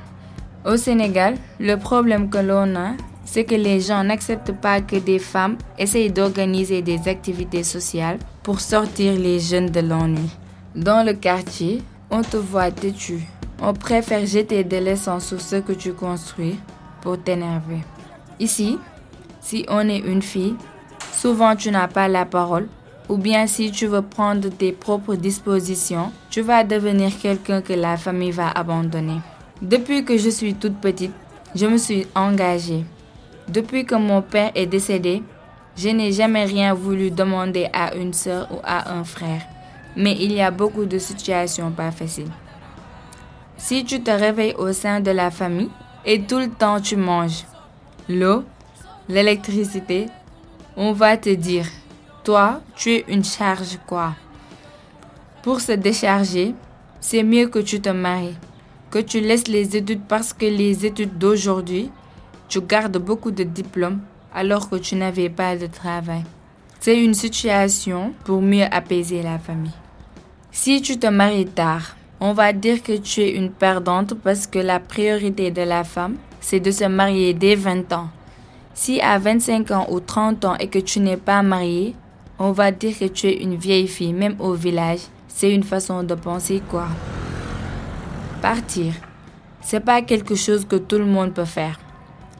Au 0.65 0.77
Sénégal, 0.77 1.35
le 1.59 1.75
problème 1.75 2.29
que 2.29 2.37
l'on 2.37 2.75
a, 2.75 2.91
c'est 3.25 3.43
que 3.43 3.55
les 3.55 3.81
gens 3.81 4.03
n'acceptent 4.03 4.53
pas 4.53 4.79
que 4.81 4.95
des 4.95 5.19
femmes 5.19 5.57
essayent 5.77 6.11
d'organiser 6.11 6.81
des 6.81 7.07
activités 7.07 7.63
sociales 7.63 8.19
pour 8.43 8.61
sortir 8.61 9.13
les 9.13 9.39
jeunes 9.39 9.69
de 9.69 9.81
l'ennui. 9.81 10.29
Dans 10.75 11.05
le 11.05 11.13
quartier, 11.13 11.83
on 12.09 12.21
te 12.21 12.37
voit 12.37 12.71
têtu. 12.71 13.19
On 13.61 13.73
préfère 13.73 14.25
jeter 14.25 14.63
de 14.63 14.77
l'essence 14.77 15.25
sur 15.27 15.41
ce 15.41 15.57
que 15.57 15.73
tu 15.73 15.91
construis 15.91 16.57
pour 17.01 17.21
t'énerver. 17.21 17.81
Ici, 18.39 18.77
si 19.41 19.65
on 19.67 19.89
est 19.89 19.97
une 19.99 20.21
fille, 20.21 20.55
souvent 21.11 21.55
tu 21.55 21.71
n'as 21.71 21.87
pas 21.87 22.07
la 22.07 22.25
parole, 22.25 22.67
ou 23.09 23.17
bien 23.17 23.47
si 23.47 23.71
tu 23.71 23.87
veux 23.87 24.01
prendre 24.01 24.49
tes 24.49 24.71
propres 24.71 25.15
dispositions, 25.15 26.11
tu 26.29 26.41
vas 26.41 26.63
devenir 26.63 27.11
quelqu'un 27.17 27.61
que 27.61 27.73
la 27.73 27.97
famille 27.97 28.31
va 28.31 28.49
abandonner. 28.49 29.21
Depuis 29.61 30.03
que 30.03 30.17
je 30.17 30.29
suis 30.29 30.53
toute 30.53 30.77
petite, 30.77 31.13
je 31.55 31.65
me 31.65 31.77
suis 31.77 32.05
engagée. 32.15 32.83
Depuis 33.47 33.85
que 33.85 33.95
mon 33.95 34.21
père 34.21 34.51
est 34.55 34.65
décédé, 34.65 35.23
je 35.75 35.89
n'ai 35.89 36.11
jamais 36.11 36.45
rien 36.45 36.73
voulu 36.73 37.11
demander 37.11 37.69
à 37.71 37.95
une 37.95 38.13
sœur 38.13 38.47
ou 38.51 38.57
à 38.63 38.91
un 38.93 39.03
frère. 39.03 39.41
Mais 39.95 40.15
il 40.19 40.31
y 40.33 40.41
a 40.41 40.51
beaucoup 40.51 40.85
de 40.85 40.99
situations 40.99 41.71
pas 41.71 41.91
faciles. 41.91 42.31
Si 43.57 43.85
tu 43.85 44.01
te 44.01 44.11
réveilles 44.11 44.53
au 44.55 44.73
sein 44.73 44.99
de 44.99 45.11
la 45.11 45.31
famille 45.31 45.69
et 46.05 46.21
tout 46.21 46.39
le 46.39 46.49
temps 46.49 46.79
tu 46.79 46.95
manges 46.95 47.45
l'eau, 48.09 48.43
l'électricité, 49.09 50.07
on 50.75 50.91
va 50.93 51.17
te 51.17 51.29
dire, 51.33 51.65
toi, 52.27 52.59
tu 52.75 52.91
es 52.91 53.05
une 53.07 53.23
charge 53.23 53.79
quoi. 53.87 54.13
Pour 55.43 55.61
se 55.61 55.71
décharger, 55.71 56.53
c'est 56.99 57.23
mieux 57.23 57.47
que 57.47 57.59
tu 57.59 57.79
te 57.79 57.87
maries, 57.87 58.35
que 58.91 58.99
tu 58.99 59.21
laisses 59.21 59.47
les 59.47 59.77
études 59.77 60.01
parce 60.09 60.33
que 60.33 60.45
les 60.45 60.85
études 60.85 61.17
d'aujourd'hui, 61.17 61.89
tu 62.49 62.59
gardes 62.59 62.97
beaucoup 62.97 63.31
de 63.31 63.43
diplômes 63.43 64.01
alors 64.35 64.69
que 64.69 64.75
tu 64.75 64.95
n'avais 64.95 65.29
pas 65.29 65.55
de 65.55 65.67
travail. 65.67 66.25
C'est 66.81 67.01
une 67.01 67.13
situation 67.13 68.11
pour 68.25 68.41
mieux 68.41 68.65
apaiser 68.71 69.23
la 69.23 69.39
famille. 69.39 69.79
Si 70.51 70.81
tu 70.81 70.99
te 70.99 71.07
maries 71.07 71.45
tard, 71.45 71.95
on 72.19 72.33
va 72.33 72.51
dire 72.51 72.83
que 72.83 72.97
tu 72.97 73.21
es 73.21 73.37
une 73.37 73.51
perdante 73.51 74.15
parce 74.15 74.47
que 74.47 74.59
la 74.59 74.81
priorité 74.81 75.49
de 75.49 75.61
la 75.61 75.85
femme, 75.85 76.17
c'est 76.41 76.59
de 76.59 76.71
se 76.71 76.83
marier 76.83 77.33
dès 77.33 77.55
20 77.55 77.93
ans. 77.93 78.09
Si 78.73 78.99
à 78.99 79.17
25 79.17 79.71
ans 79.71 79.87
ou 79.89 80.01
30 80.01 80.43
ans 80.43 80.55
et 80.59 80.67
que 80.67 80.79
tu 80.79 80.99
n'es 80.99 81.15
pas 81.15 81.41
marié, 81.41 81.95
on 82.39 82.51
va 82.51 82.71
dire 82.71 82.97
que 82.97 83.05
tu 83.05 83.27
es 83.27 83.41
une 83.41 83.55
vieille 83.55 83.87
fille, 83.87 84.13
même 84.13 84.35
au 84.39 84.53
village. 84.53 84.99
C'est 85.27 85.53
une 85.53 85.63
façon 85.63 86.03
de 86.03 86.15
penser 86.15 86.61
quoi. 86.69 86.87
Partir, 88.41 88.93
c'est 89.61 89.79
pas 89.79 90.01
quelque 90.01 90.35
chose 90.35 90.65
que 90.65 90.75
tout 90.75 90.97
le 90.97 91.05
monde 91.05 91.33
peut 91.33 91.45
faire. 91.45 91.79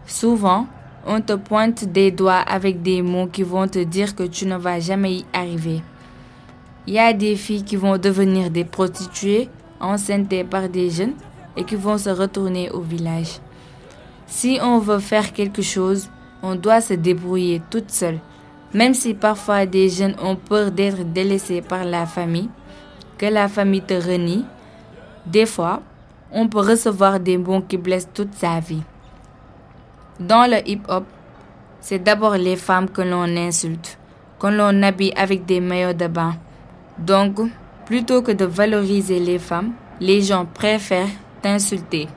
Souvent, 0.06 0.68
on 1.06 1.22
te 1.22 1.34
pointe 1.34 1.86
des 1.86 2.12
doigts 2.12 2.40
avec 2.40 2.82
des 2.82 3.02
mots 3.02 3.28
qui 3.28 3.44
vont 3.44 3.68
te 3.68 3.80
dire 3.80 4.16
que 4.16 4.24
tu 4.24 4.46
ne 4.46 4.58
vas 4.58 4.80
jamais 4.80 5.16
y 5.16 5.26
arriver. 5.34 5.82
Il 6.86 6.94
y 6.94 7.00
a 7.00 7.14
des 7.14 7.36
filles 7.36 7.64
qui 7.64 7.76
vont 7.76 7.98
devenir 7.98 8.50
des 8.50 8.64
prostituées 8.64 9.50
enceintes 9.80 10.44
par 10.50 10.70
des 10.70 10.90
jeunes 10.90 11.16
et 11.56 11.64
qui 11.64 11.76
vont 11.76 11.98
se 11.98 12.10
retourner 12.10 12.70
au 12.72 12.82
village. 12.82 13.40
Si 14.26 14.60
on 14.62 14.80
veut 14.80 15.00
faire 15.00 15.34
quelque 15.34 15.62
chose, 15.62 16.10
on 16.44 16.56
doit 16.56 16.82
se 16.82 16.94
débrouiller 16.94 17.62
toute 17.70 17.92
seule. 17.92 18.20
Même 18.74 18.94
si 18.94 19.14
parfois 19.14 19.66
des 19.66 19.90
jeunes 19.90 20.16
ont 20.22 20.36
peur 20.36 20.72
d'être 20.72 21.04
délaissés 21.04 21.62
par 21.62 21.86
la 21.86 22.06
famille, 22.06 22.50
que 23.18 23.26
la 23.26 23.48
famille 23.48 23.82
te 23.82 23.94
renie, 23.94 24.46
des 25.26 25.46
fois, 25.46 25.82
on 26.32 26.48
peut 26.48 26.60
recevoir 26.60 27.20
des 27.20 27.38
mots 27.38 27.62
qui 27.62 27.78
blessent 27.78 28.10
toute 28.14 28.34
sa 28.34 28.60
vie. 28.60 28.84
Dans 30.20 30.50
le 30.50 30.58
hip-hop, 30.68 31.06
c'est 31.80 32.00
d'abord 32.00 32.36
les 32.36 32.56
femmes 32.56 32.90
que 32.90 33.02
l'on 33.02 33.38
insulte, 33.38 33.98
que 34.40 34.48
l'on 34.48 34.84
habille 34.84 35.14
avec 35.16 35.46
des 35.46 35.60
maillots 35.62 35.94
de 35.94 36.08
bain. 36.08 36.36
Donc, 36.98 37.40
plutôt 37.86 38.22
que 38.22 38.32
de 38.32 38.46
valoriser 38.46 39.20
les 39.20 39.40
femmes, 39.40 39.74
les 40.00 40.22
gens 40.22 40.46
préfèrent 40.46 41.08
t'insulter. 41.42 42.08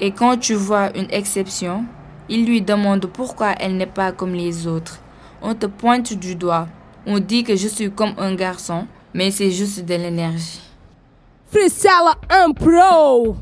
Et 0.00 0.10
quand 0.10 0.36
tu 0.38 0.54
vois 0.54 0.96
une 0.96 1.10
exception, 1.10 1.84
ils 2.28 2.46
lui 2.46 2.62
demandent 2.62 3.06
pourquoi 3.06 3.52
elle 3.58 3.76
n'est 3.76 3.86
pas 3.86 4.12
comme 4.12 4.34
les 4.34 4.66
autres. 4.66 4.98
On 5.42 5.54
te 5.54 5.66
pointe 5.66 6.12
du 6.14 6.34
doigt. 6.34 6.68
On 7.06 7.18
dit 7.18 7.44
que 7.44 7.56
je 7.56 7.68
suis 7.68 7.90
comme 7.90 8.14
un 8.18 8.34
garçon, 8.34 8.86
mais 9.14 9.30
c'est 9.30 9.50
juste 9.50 9.84
de 9.84 9.94
l'énergie. 9.94 10.60
Freestyle 11.50 12.14
un 12.28 12.52
pro. 12.52 13.36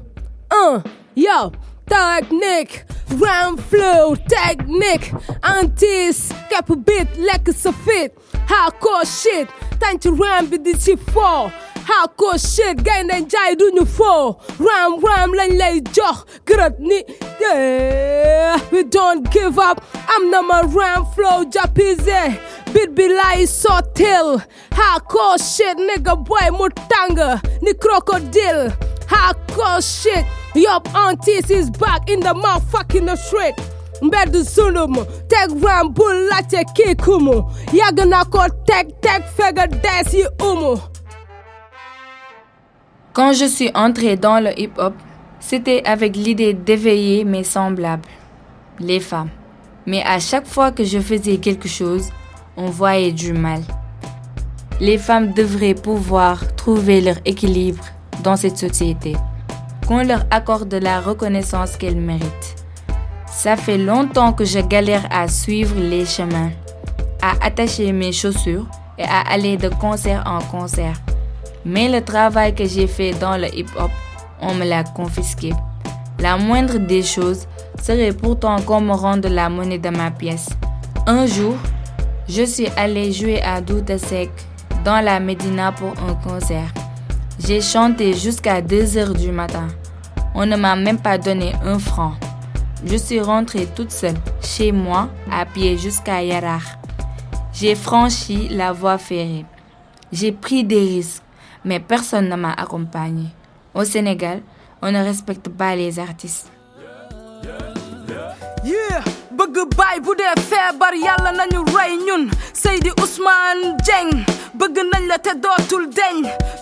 Un, 0.50 0.82
yo, 1.16 1.50
technique. 1.86 2.84
Rhyme 3.10 3.56
flow, 3.58 4.16
technique. 4.16 5.12
Antis, 5.42 6.30
cap 6.50 6.68
beat, 6.68 7.08
like 7.18 7.48
a 7.48 7.72
fit. 7.72 8.12
Hardcore 8.46 9.04
shit. 9.04 9.48
Time 9.80 9.98
to 9.98 10.12
rhyme 10.12 10.50
with 10.50 10.64
shit 10.82 10.98
for. 11.10 11.50
Hardcore 11.86 12.38
shit, 12.38 12.82
jai 13.28 13.54
do 13.54 13.70
you 13.72 13.84
for. 13.84 14.36
Rhyme, 14.58 14.98
rhyme, 15.00 15.32
lañ 15.38 15.56
lay 15.56 15.80
jox. 15.92 16.24
Gërët 16.44 16.80
ni, 16.80 17.04
yeah. 17.40 18.60
We 18.72 18.82
don't 18.82 19.30
give 19.30 19.56
up. 19.58 19.84
I'm 20.08 20.30
my 20.30 20.62
rhyme 20.62 21.04
flow, 21.14 21.44
japize. 21.44 22.40
Beat 22.74 22.94
be 22.96 23.08
like 23.14 23.46
so 23.46 23.80
till. 23.94 24.42
Hardcore 24.72 25.38
shit, 25.38 25.78
nigga 25.78 26.16
boy, 26.24 26.48
mutanga. 26.58 27.40
Ni 27.62 27.72
crocodile. 27.74 28.70
Hardcore 29.06 29.80
shit. 29.80 30.26
Yup, 30.56 30.92
aunties 30.92 31.50
is 31.50 31.70
back 31.70 32.10
in 32.10 32.18
the 32.18 32.34
motherfucking 32.34 33.16
street. 33.16 33.54
mbedd 34.02 34.34
sulum 34.44 34.96
teg 35.28 35.52
ram 35.64 35.88
bu 35.96 36.04
laajte 36.28 36.64
kii 36.76 36.94
kumu 37.00 37.36
yàgg 37.72 38.04
na 38.10 38.24
ko 38.24 38.44
teg 38.68 38.90
teg 39.00 39.22
fega 39.36 39.64
umu 40.50 40.76
Quand 43.16 43.32
je 43.32 43.46
suis 43.46 43.70
entrée 43.74 44.16
dans 44.16 44.40
le 44.40 44.50
hip-hop, 44.60 44.92
c'était 45.40 45.82
avec 45.86 46.14
l'idée 46.14 46.52
d'éveiller 46.52 47.24
mes 47.24 47.44
semblables, 47.44 48.10
les 48.78 49.00
femmes. 49.00 49.30
Mais 49.86 50.02
à 50.02 50.18
chaque 50.18 50.46
fois 50.46 50.70
que 50.70 50.84
je 50.84 50.98
faisais 50.98 51.38
quelque 51.38 51.66
chose, 51.66 52.10
on 52.58 52.66
voyait 52.66 53.12
du 53.12 53.32
mal. 53.32 53.62
Les 54.80 54.98
femmes 54.98 55.32
devraient 55.32 55.72
pouvoir 55.72 56.54
trouver 56.56 57.00
leur 57.00 57.16
équilibre 57.24 57.82
dans 58.22 58.36
cette 58.36 58.58
société, 58.58 59.16
qu'on 59.88 60.04
leur 60.04 60.26
accorde 60.30 60.74
la 60.74 61.00
reconnaissance 61.00 61.78
qu'elles 61.78 61.96
méritent. 61.96 62.56
Ça 63.28 63.56
fait 63.56 63.78
longtemps 63.78 64.34
que 64.34 64.44
je 64.44 64.58
galère 64.58 65.08
à 65.10 65.26
suivre 65.28 65.80
les 65.80 66.04
chemins, 66.04 66.50
à 67.22 67.46
attacher 67.46 67.92
mes 67.92 68.12
chaussures 68.12 68.66
et 68.98 69.04
à 69.04 69.20
aller 69.20 69.56
de 69.56 69.70
concert 69.70 70.22
en 70.26 70.42
concert. 70.42 71.05
Mais 71.68 71.88
le 71.88 72.00
travail 72.00 72.54
que 72.54 72.64
j'ai 72.64 72.86
fait 72.86 73.10
dans 73.14 73.36
le 73.36 73.52
hip-hop, 73.52 73.90
on 74.40 74.54
me 74.54 74.64
l'a 74.64 74.84
confisqué. 74.84 75.52
La 76.20 76.36
moindre 76.36 76.78
des 76.78 77.02
choses 77.02 77.48
serait 77.82 78.12
pourtant 78.12 78.60
qu'on 78.62 78.80
me 78.80 78.92
rende 78.92 79.26
la 79.26 79.48
monnaie 79.48 79.80
de 79.80 79.88
ma 79.88 80.12
pièce. 80.12 80.48
Un 81.08 81.26
jour, 81.26 81.56
je 82.28 82.44
suis 82.44 82.68
allée 82.76 83.12
jouer 83.12 83.42
à 83.42 83.60
Douta 83.60 83.98
Sec 83.98 84.30
dans 84.84 85.04
la 85.04 85.18
Médina 85.18 85.72
pour 85.72 85.92
un 86.08 86.14
concert. 86.14 86.72
J'ai 87.40 87.60
chanté 87.60 88.14
jusqu'à 88.14 88.62
2 88.62 88.96
heures 88.96 89.14
du 89.14 89.32
matin. 89.32 89.66
On 90.36 90.46
ne 90.46 90.54
m'a 90.54 90.76
même 90.76 90.98
pas 90.98 91.18
donné 91.18 91.52
un 91.64 91.80
franc. 91.80 92.12
Je 92.84 92.96
suis 92.96 93.20
rentrée 93.20 93.66
toute 93.74 93.90
seule 93.90 94.14
chez 94.40 94.70
moi 94.70 95.08
à 95.32 95.44
pied 95.44 95.76
jusqu'à 95.76 96.22
Yarar. 96.22 96.62
J'ai 97.52 97.74
franchi 97.74 98.48
la 98.50 98.72
voie 98.72 98.98
ferrée. 98.98 99.44
J'ai 100.12 100.30
pris 100.30 100.62
des 100.62 100.78
risques, 100.78 101.22
mais 101.66 101.80
personne 101.80 102.28
ne 102.28 102.36
m'a 102.36 102.52
accompagné. 102.52 103.26
Au 103.74 103.84
Sénégal, 103.84 104.40
on 104.80 104.90
ne 104.90 105.02
respecte 105.02 105.48
pas 105.50 105.74
les 105.76 105.98
artistes. 105.98 106.50
Bëgg 114.58 114.76
nañ 114.92 115.06
la 115.08 115.18
te 115.18 115.32
dootul 115.44 115.84
deñ 115.98 116.16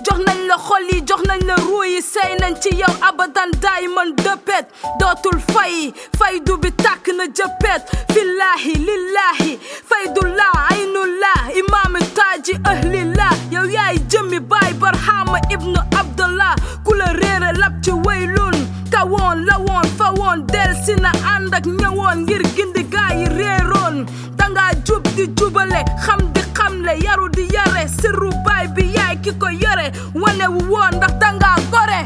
jox 0.06 0.18
nañ 0.26 0.38
la 0.48 0.56
xol 0.66 0.84
yi 0.92 1.00
jox 1.08 1.22
nañ 1.28 1.40
la 1.48 1.54
ruu 1.56 1.84
yi 1.84 2.00
sey 2.02 2.32
nañ 2.40 2.54
ci 2.62 2.70
yow 2.80 2.94
abadan 3.08 3.50
daay 3.62 3.86
man 3.94 4.10
dëppet 4.24 4.66
dootul 5.00 5.38
fay 5.52 5.92
faydu 6.18 6.56
bi 6.62 6.70
tàkk 6.84 7.06
na 7.18 7.24
jëppet 7.36 7.82
fillahi 8.12 8.72
lillahi 8.88 9.52
faydullah 9.90 10.52
aynullah 10.72 11.40
imaami 11.60 12.00
taaji 12.18 12.54
ahlillah 12.72 13.32
yow 13.54 13.64
yaay 13.76 13.96
jëmmi 14.10 14.38
baay 14.40 14.72
barhama 14.82 15.38
ibnu 15.54 15.80
abdallah 16.00 16.54
ku 16.84 16.94
la 16.94 17.12
réere 17.20 17.50
lab 17.60 17.74
ci 17.84 17.90
waylun 18.06 18.56
kawoon 18.94 19.44
lawoon 19.48 19.86
fawoon 19.98 20.46
del 20.52 20.72
si 20.84 20.94
na 21.02 21.10
ànd 21.34 21.54
ak 21.58 21.66
ñëwoon 21.66 22.18
ngir 22.24 22.42
gindi 22.56 22.82
gaa 22.92 23.10
yi 23.18 23.26
réeroon 23.38 23.96
danga 24.38 24.64
jub 24.86 25.02
di 25.16 25.24
jubale 25.38 25.80
xam 26.04 26.20
di 26.34 26.42
xamle 26.56 26.92
yaru 27.04 27.26
di 27.36 27.44
yare 27.54 27.84
sirru 27.98 28.30
baay 28.46 28.66
bi 28.74 28.84
yaay 28.96 29.16
ki 29.24 29.32
ko 29.40 29.48
yore 29.62 29.86
wane 30.22 30.46
wu 30.54 30.60
woon 30.72 30.92
ndax 30.98 31.12
danga 31.22 31.50
gore. 31.72 32.02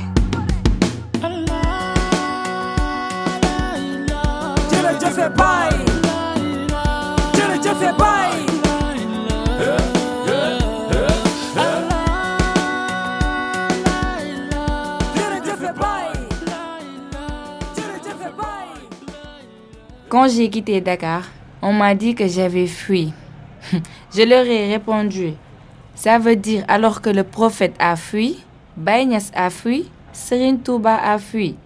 Jërëjëf 4.70 5.18
baay. 5.38 5.74
Jërëjëf 7.36 7.80
baay 8.00 8.32
Quand 20.08 20.26
j'ai 20.26 20.48
quitté 20.48 20.80
Dakar, 20.80 21.24
on 21.60 21.74
m'a 21.74 21.94
dit 21.94 22.14
que 22.14 22.26
j'avais 22.26 22.66
fui. 22.66 23.12
Je 24.14 24.22
leur 24.22 24.46
ai 24.46 24.72
répondu, 24.72 25.34
ça 25.94 26.18
veut 26.18 26.36
dire 26.36 26.64
alors 26.66 27.02
que 27.02 27.10
le 27.10 27.24
prophète 27.24 27.74
a 27.78 27.94
fui, 27.94 28.38
Baïnias 28.78 29.30
a 29.34 29.50
fui, 29.50 29.90
Serine 30.14 30.60
Touba 30.60 30.96
a 30.96 31.18
fui. 31.18 31.56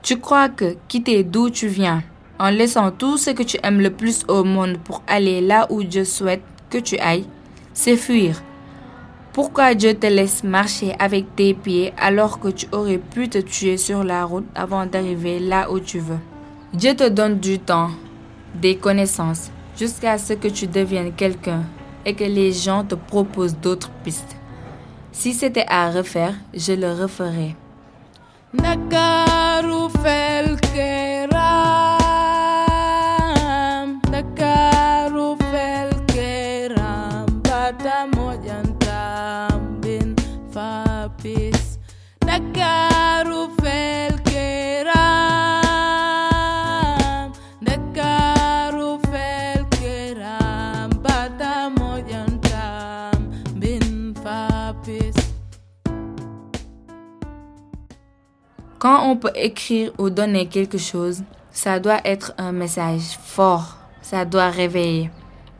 Tu 0.00 0.16
crois 0.16 0.48
que 0.48 0.76
quitter 0.86 1.24
d'où 1.24 1.50
tu 1.50 1.66
viens, 1.66 2.04
en 2.38 2.50
laissant 2.50 2.92
tout 2.92 3.16
ce 3.16 3.30
que 3.30 3.42
tu 3.42 3.58
aimes 3.64 3.80
le 3.80 3.90
plus 3.90 4.24
au 4.28 4.44
monde 4.44 4.78
pour 4.78 5.02
aller 5.08 5.40
là 5.40 5.66
où 5.68 5.82
Dieu 5.82 6.04
souhaite 6.04 6.42
que 6.70 6.78
tu 6.78 6.98
ailles, 6.98 7.26
c'est 7.72 7.96
fuir? 7.96 8.40
Pourquoi 9.32 9.74
Dieu 9.74 9.94
te 9.94 10.06
laisse 10.06 10.44
marcher 10.44 10.94
avec 11.00 11.34
tes 11.34 11.52
pieds 11.52 11.92
alors 11.98 12.38
que 12.38 12.48
tu 12.48 12.66
aurais 12.70 12.98
pu 12.98 13.28
te 13.28 13.38
tuer 13.38 13.76
sur 13.76 14.04
la 14.04 14.24
route 14.24 14.46
avant 14.54 14.86
d'arriver 14.86 15.40
là 15.40 15.68
où 15.72 15.80
tu 15.80 15.98
veux? 15.98 16.20
Dieu 16.74 16.94
te 16.94 17.08
donne 17.08 17.38
du 17.38 17.58
temps, 17.58 17.90
des 18.54 18.76
connaissances, 18.76 19.50
jusqu'à 19.78 20.18
ce 20.18 20.34
que 20.34 20.48
tu 20.48 20.66
deviennes 20.66 21.14
quelqu'un 21.14 21.62
et 22.04 22.14
que 22.14 22.24
les 22.24 22.52
gens 22.52 22.84
te 22.84 22.94
proposent 22.94 23.56
d'autres 23.56 23.90
pistes. 24.04 24.36
Si 25.10 25.32
c'était 25.32 25.66
à 25.68 25.90
refaire, 25.90 26.34
je 26.52 26.74
le 26.74 26.92
referais. 26.92 27.56
On 59.08 59.16
peut 59.16 59.32
écrire 59.34 59.92
ou 59.98 60.10
donner 60.10 60.46
quelque 60.46 60.78
chose, 60.78 61.22
ça 61.50 61.80
doit 61.80 62.00
être 62.04 62.34
un 62.36 62.52
message 62.52 63.18
fort, 63.22 63.78
ça 64.02 64.24
doit 64.24 64.50
réveiller. 64.50 65.10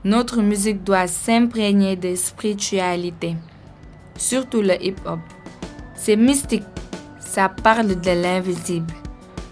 Notre 0.05 0.43
musique 0.43 0.85
doit 0.85 1.07
s'imprégner 1.07 1.97
de 1.97 2.15
spiritualité, 2.15 3.37
surtout 4.17 4.61
le 4.61 4.75
hip-hop. 4.83 5.19
C'est 5.95 6.17
mystique, 6.17 6.65
ça 7.19 7.49
parle 7.49 8.01
de 8.01 8.11
l'invisible. 8.11 8.93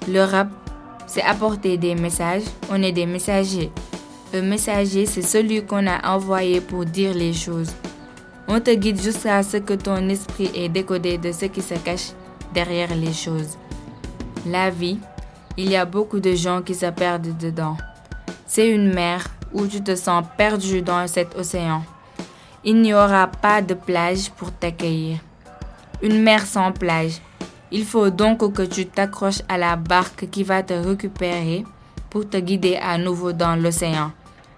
Le 0.09 0.21
rap, 0.21 0.49
c'est 1.07 1.23
apporter 1.23 1.79
des 1.79 1.95
messages, 1.95 2.45
on 2.71 2.83
est 2.83 2.93
des 2.93 3.07
messagers. 3.07 3.73
Le 4.33 4.43
messager, 4.43 5.07
c'est 5.07 5.23
celui 5.23 5.65
qu'on 5.65 5.87
a 5.87 6.15
envoyé 6.15 6.61
pour 6.61 6.85
dire 6.85 7.15
les 7.15 7.33
choses. 7.33 7.73
On 8.47 8.61
te 8.61 8.75
guide 8.75 9.01
jusqu'à 9.01 9.43
ce 9.43 9.57
que 9.57 9.75
ton 9.75 10.09
esprit 10.09 10.51
est 10.55 10.69
décodé 10.69 11.17
de 11.17 11.33
ce 11.33 11.47
qui 11.47 11.63
se 11.63 11.75
cache 11.75 12.13
derrière 12.53 12.95
les 12.95 13.13
choses. 13.13 13.57
La 14.49 14.71
vie, 14.71 14.99
il 15.57 15.69
y 15.71 15.75
a 15.75 15.85
beaucoup 15.85 16.21
de 16.21 16.33
gens 16.37 16.63
qui 16.63 16.77
se 16.77 16.87
perdent 16.87 17.37
dedans. 17.37 17.77
C'est 18.47 18.71
une 18.71 18.95
mer 18.95 19.27
où 19.53 19.67
tu 19.67 19.83
te 19.83 19.97
sens 19.97 20.25
perdu 20.39 20.83
dans 20.83 21.09
cet 21.09 21.37
océan. 21.37 21.83
Il 22.63 22.81
n'y 22.81 22.95
aura 22.95 23.27
pas 23.27 23.61
de 23.61 23.75
plage 23.75 24.31
pour 24.31 24.53
t'accueillir. 24.53 25.19
Une 26.01 26.23
mer 26.23 26.47
sans 26.47 26.71
plage. 26.71 27.21
Il 27.73 27.85
faut 27.85 28.11
donc 28.11 28.53
que 28.53 28.63
tu 28.63 28.87
t'accroches 28.87 29.43
à 29.49 29.59
la 29.59 29.75
barque 29.75 30.31
qui 30.31 30.45
va 30.45 30.63
te 30.63 30.75
récupérer 30.75 31.65
pour 32.09 32.29
te 32.29 32.37
guider 32.37 32.77
à 32.77 32.99
nouveau 32.99 33.33
dans 33.33 33.57
l'océan. 33.57 34.13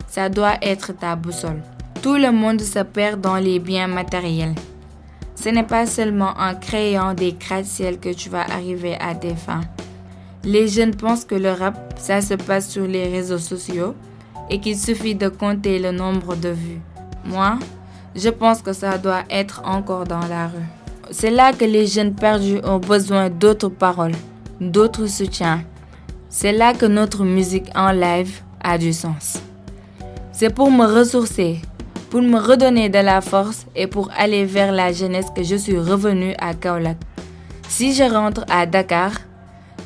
Ça 0.07 0.29
doit 0.29 0.59
être 0.61 0.93
ta 0.93 1.17
boussole. 1.17 1.63
Tout 2.03 2.17
le 2.17 2.31
monde 2.31 2.61
se 2.61 2.81
perd 2.81 3.23
dans 3.23 3.37
les 3.37 3.59
biens 3.59 3.89
matériels. 3.89 4.55
Ce 5.35 5.49
n'est 5.49 5.63
pas 5.63 5.87
seulement 5.87 6.35
en 6.39 6.55
créant 6.57 7.15
des 7.15 7.33
gratte-ciel 7.33 7.99
que 7.99 8.13
tu 8.13 8.29
vas 8.29 8.43
arriver 8.43 8.97
à 9.01 9.15
tes 9.15 9.35
fins. 9.35 9.63
Les 10.49 10.67
jeunes 10.67 10.95
pensent 10.95 11.27
que 11.27 11.35
le 11.35 11.51
rap, 11.51 11.77
ça 11.99 12.23
se 12.23 12.33
passe 12.33 12.71
sur 12.71 12.87
les 12.87 13.07
réseaux 13.07 13.37
sociaux 13.37 13.95
et 14.49 14.59
qu'il 14.61 14.79
suffit 14.79 15.15
de 15.15 15.29
compter 15.29 15.79
le 15.79 15.93
nombre 15.93 16.37
de 16.37 16.49
vues. 16.49 16.81
Moi, 17.27 17.59
je 18.17 18.31
pense 18.31 18.63
que 18.63 18.73
ça 18.73 18.97
doit 18.97 19.25
être 19.29 19.61
encore 19.67 20.05
dans 20.05 20.27
la 20.27 20.47
rue. 20.47 20.71
C'est 21.11 21.31
là 21.31 21.53
que 21.53 21.67
les 21.67 21.87
jeunes 21.87 22.15
perdus 22.15 22.61
ont 22.65 22.79
besoin 22.79 23.29
d'autres 23.29 23.69
paroles, 23.69 24.15
d'autres 24.59 25.05
soutiens. 25.07 25.65
C'est 26.31 26.53
là 26.53 26.73
que 26.73 26.87
notre 26.87 27.25
musique 27.25 27.71
en 27.75 27.93
live 27.93 28.41
a 28.65 28.79
du 28.79 28.95
sens. 28.95 29.43
C'est 30.33 30.55
pour 30.55 30.71
me 30.71 30.87
ressourcer, 30.87 31.61
pour 32.09 32.23
me 32.23 32.39
redonner 32.39 32.89
de 32.89 33.01
la 33.01 33.21
force 33.21 33.67
et 33.77 33.87
pour 33.87 34.11
aller 34.17 34.47
vers 34.47 34.73
la 34.73 34.95
jeunesse 34.95 35.27
que 35.37 35.43
je 35.43 35.57
suis 35.57 35.79
revenue 35.79 36.33
à 36.39 36.55
Kaolack. 36.55 36.97
Si 37.69 37.93
je 37.93 38.05
rentre 38.05 38.47
à 38.49 38.65
Dakar, 38.65 39.11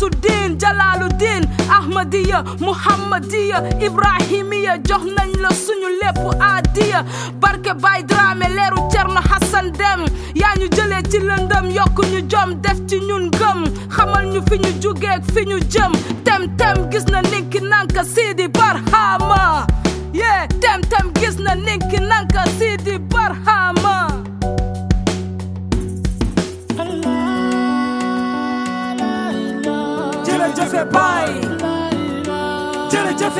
baay 0.00 0.10
Samsudin 0.10 0.58
Jalaluddin 0.58 1.44
Ahmadiya 1.70 2.44
Muhammadiya 2.60 3.60
Ibrahimiya 3.80 4.78
jox 4.88 5.02
nañ 5.16 5.30
la 5.42 5.50
suñu 5.50 5.88
adiya 6.40 7.04
barke 7.40 7.74
Baay 7.82 8.02
Dramé 8.04 8.48
leeru 8.48 8.88
Cerno 8.90 9.20
Hassan 9.20 9.72
Dem 9.72 10.06
yaa 10.34 10.54
ñu 10.58 10.68
jëlee 10.76 11.02
ci 11.10 11.18
lëndëm 11.18 11.70
yokk 11.76 11.98
ñu 12.12 12.20
jom 12.30 12.54
def 12.62 12.78
ci 12.88 12.98
ñun 13.00 13.30
gëm. 13.30 13.64
Xamal 13.90 14.26
ñu 14.32 14.40
fi 14.48 14.58
ñu 14.58 15.58
tem 16.24 16.48
tem 16.56 16.90
gis 16.90 17.04
na 17.10 17.20
ninki 17.22 17.60
Sidi 18.14 18.48
Barhama. 18.48 19.66
Yeah 20.12 20.46
tem 20.60 20.80
tem 20.90 21.12
gis 21.20 21.38
na 21.38 21.54
ninki 21.54 21.98
Sidi 22.58 22.98
Barhama 22.98 23.79
jërëjëf 30.60 30.92
baay 30.92 31.32
jërëjëf 32.92 33.32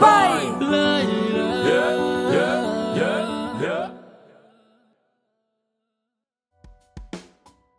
baay 0.00 0.40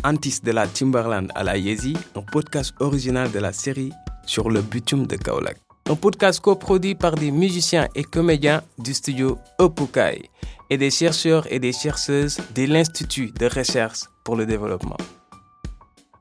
Antis 0.05 0.37
de 0.43 0.51
la 0.51 0.67
Timberland 0.67 1.31
à 1.33 1.43
la 1.43 1.57
Yezi, 1.57 1.97
un 2.15 2.21
podcast 2.21 2.75
original 2.79 3.31
de 3.31 3.39
la 3.39 3.51
série 3.51 3.91
sur 4.27 4.51
le 4.51 4.61
bitume 4.61 5.07
de 5.07 5.15
Kaolack. 5.15 5.64
Un 5.87 5.95
podcast 5.95 6.39
coproduit 6.39 6.95
par 6.95 7.13
des 7.13 7.29
musiciens 7.29 7.87
et 7.93 8.03
comédiens 8.03 8.63
du 8.79 8.91
studio 8.91 9.37
Opukai 9.59 10.31
et 10.71 10.77
des 10.77 10.89
chercheurs 10.89 11.45
et 11.53 11.59
des 11.59 11.73
chercheuses 11.73 12.39
de 12.55 12.63
l'Institut 12.63 13.31
de 13.39 13.45
recherche 13.45 13.99
pour 14.23 14.35
le 14.35 14.47
développement. 14.47 14.97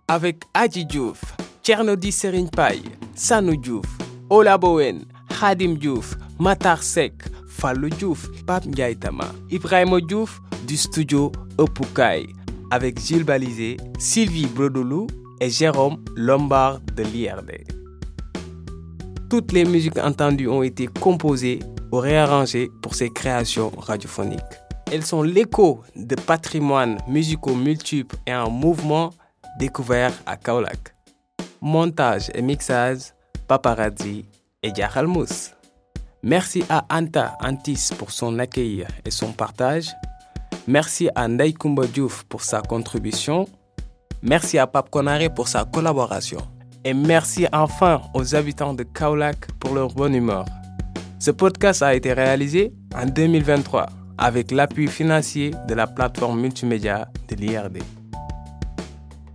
Avec 0.07 0.42
Adji 0.53 0.85
Diouf, 0.85 1.18
Tchernodi 1.62 2.12
Serigne 2.12 2.50
Paye, 2.50 2.83
Sanou 3.14 3.57
Diouf, 3.57 3.87
Ola 4.29 4.59
Bowen, 4.59 5.07
Khadim 5.40 5.77
Diouf, 5.79 6.14
Matar 6.38 6.83
Sek, 6.83 7.14
Fallou 7.48 7.88
Diouf, 7.88 8.29
Pape 8.44 8.66
Ndiaye 8.66 8.96
Tama, 8.96 9.33
Ibrahima 9.50 9.98
Diouf 10.03 10.42
du 10.66 10.77
studio 10.77 11.33
Opukai 11.57 12.27
avec 12.70 13.00
Gilles 13.00 13.24
Balizé, 13.24 13.79
Sylvie 13.98 14.44
Brodolou 14.44 15.07
et 15.40 15.48
Jérôme 15.48 16.05
Lombard 16.16 16.81
de 16.94 17.03
l'IRD. 17.03 17.83
Toutes 19.34 19.50
les 19.50 19.64
musiques 19.64 19.98
entendues 19.98 20.46
ont 20.46 20.62
été 20.62 20.86
composées 20.86 21.58
ou 21.90 21.96
réarrangées 21.96 22.70
pour 22.80 22.94
ces 22.94 23.10
créations 23.10 23.72
radiophoniques. 23.76 24.40
Elles 24.92 25.04
sont 25.04 25.24
l'écho 25.24 25.80
de 25.96 26.14
patrimoines 26.14 26.98
musicaux 27.08 27.56
multiples 27.56 28.14
et 28.28 28.32
en 28.32 28.48
mouvement 28.48 29.10
découverts 29.58 30.12
à 30.24 30.36
Kaolack. 30.36 30.94
Montage 31.60 32.30
et 32.32 32.42
mixage, 32.42 33.12
paparazzi 33.48 34.24
et 34.62 34.72
Mousse. 35.04 35.50
Merci 36.22 36.62
à 36.68 36.86
Anta 36.88 37.36
Antis 37.42 37.90
pour 37.98 38.12
son 38.12 38.38
accueil 38.38 38.86
et 39.04 39.10
son 39.10 39.32
partage. 39.32 39.90
Merci 40.68 41.08
à 41.16 41.26
Ndai 41.26 41.54
Diouf 41.92 42.22
pour 42.28 42.44
sa 42.44 42.62
contribution. 42.62 43.48
Merci 44.22 44.58
à 44.60 44.68
Pape 44.68 44.90
Konare 44.90 45.34
pour 45.34 45.48
sa 45.48 45.64
collaboration. 45.64 46.38
Et 46.86 46.92
merci 46.92 47.46
enfin 47.52 48.02
aux 48.12 48.34
habitants 48.34 48.74
de 48.74 48.82
Kaolack 48.82 49.50
pour 49.58 49.74
leur 49.74 49.94
bonne 49.94 50.14
humeur. 50.14 50.44
Ce 51.18 51.30
podcast 51.30 51.82
a 51.82 51.94
été 51.94 52.12
réalisé 52.12 52.74
en 52.94 53.06
2023 53.06 53.86
avec 54.18 54.50
l'appui 54.50 54.86
financier 54.86 55.52
de 55.66 55.72
la 55.74 55.86
plateforme 55.86 56.40
multimédia 56.40 57.08
de 57.28 57.36
l'IRD. 57.36 57.78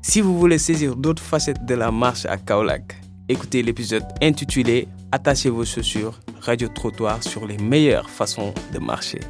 Si 0.04 0.22
vous 0.22 0.38
voulez 0.38 0.60
saisir 0.60 0.96
d'autres 0.96 1.24
facettes 1.24 1.66
de 1.66 1.74
la 1.74 1.92
marche 1.92 2.26
à 2.28 2.38
Kaolack, 2.38 2.96
écoutez 3.28 3.64
l'épisode 3.64 4.06
intitulé 4.22 4.88
Attachez 5.12 5.50
vos 5.50 5.66
chaussures, 5.66 6.20
Radio 6.42 6.68
Trottoir 6.68 7.24
sur 7.24 7.48
les 7.48 7.58
meilleures 7.58 8.12
façons 8.12 8.54
de 8.72 8.78
marcher 8.78 9.22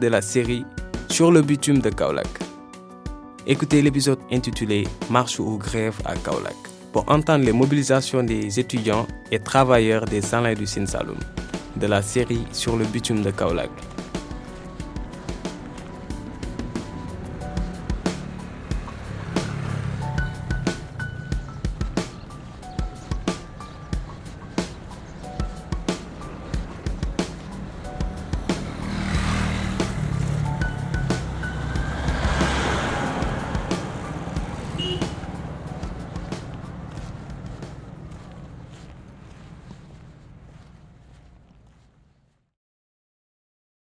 de 0.00 0.06
la 0.06 0.22
série 0.22 0.64
Sur 1.08 1.32
le 1.32 1.42
bitume 1.42 1.80
de 1.80 1.90
Kaolack. 1.90 2.28
Écoutez 3.48 3.82
l'épisode 3.82 4.20
intitulé 4.30 4.86
Marche 5.10 5.40
ou 5.40 5.58
grève 5.58 6.00
à 6.04 6.14
Kaolack 6.14 6.71
pour 6.92 7.10
entendre 7.10 7.44
les 7.44 7.52
mobilisations 7.52 8.22
des 8.22 8.60
étudiants 8.60 9.06
et 9.30 9.38
travailleurs 9.38 10.04
des 10.04 10.20
Salins 10.20 10.54
du 10.54 10.66
Sin 10.66 10.86
Saloum 10.86 11.18
de 11.76 11.86
la 11.86 12.02
série 12.02 12.44
Sur 12.52 12.76
le 12.76 12.84
bitume 12.84 13.22
de 13.22 13.30
Kaolack. 13.30 13.70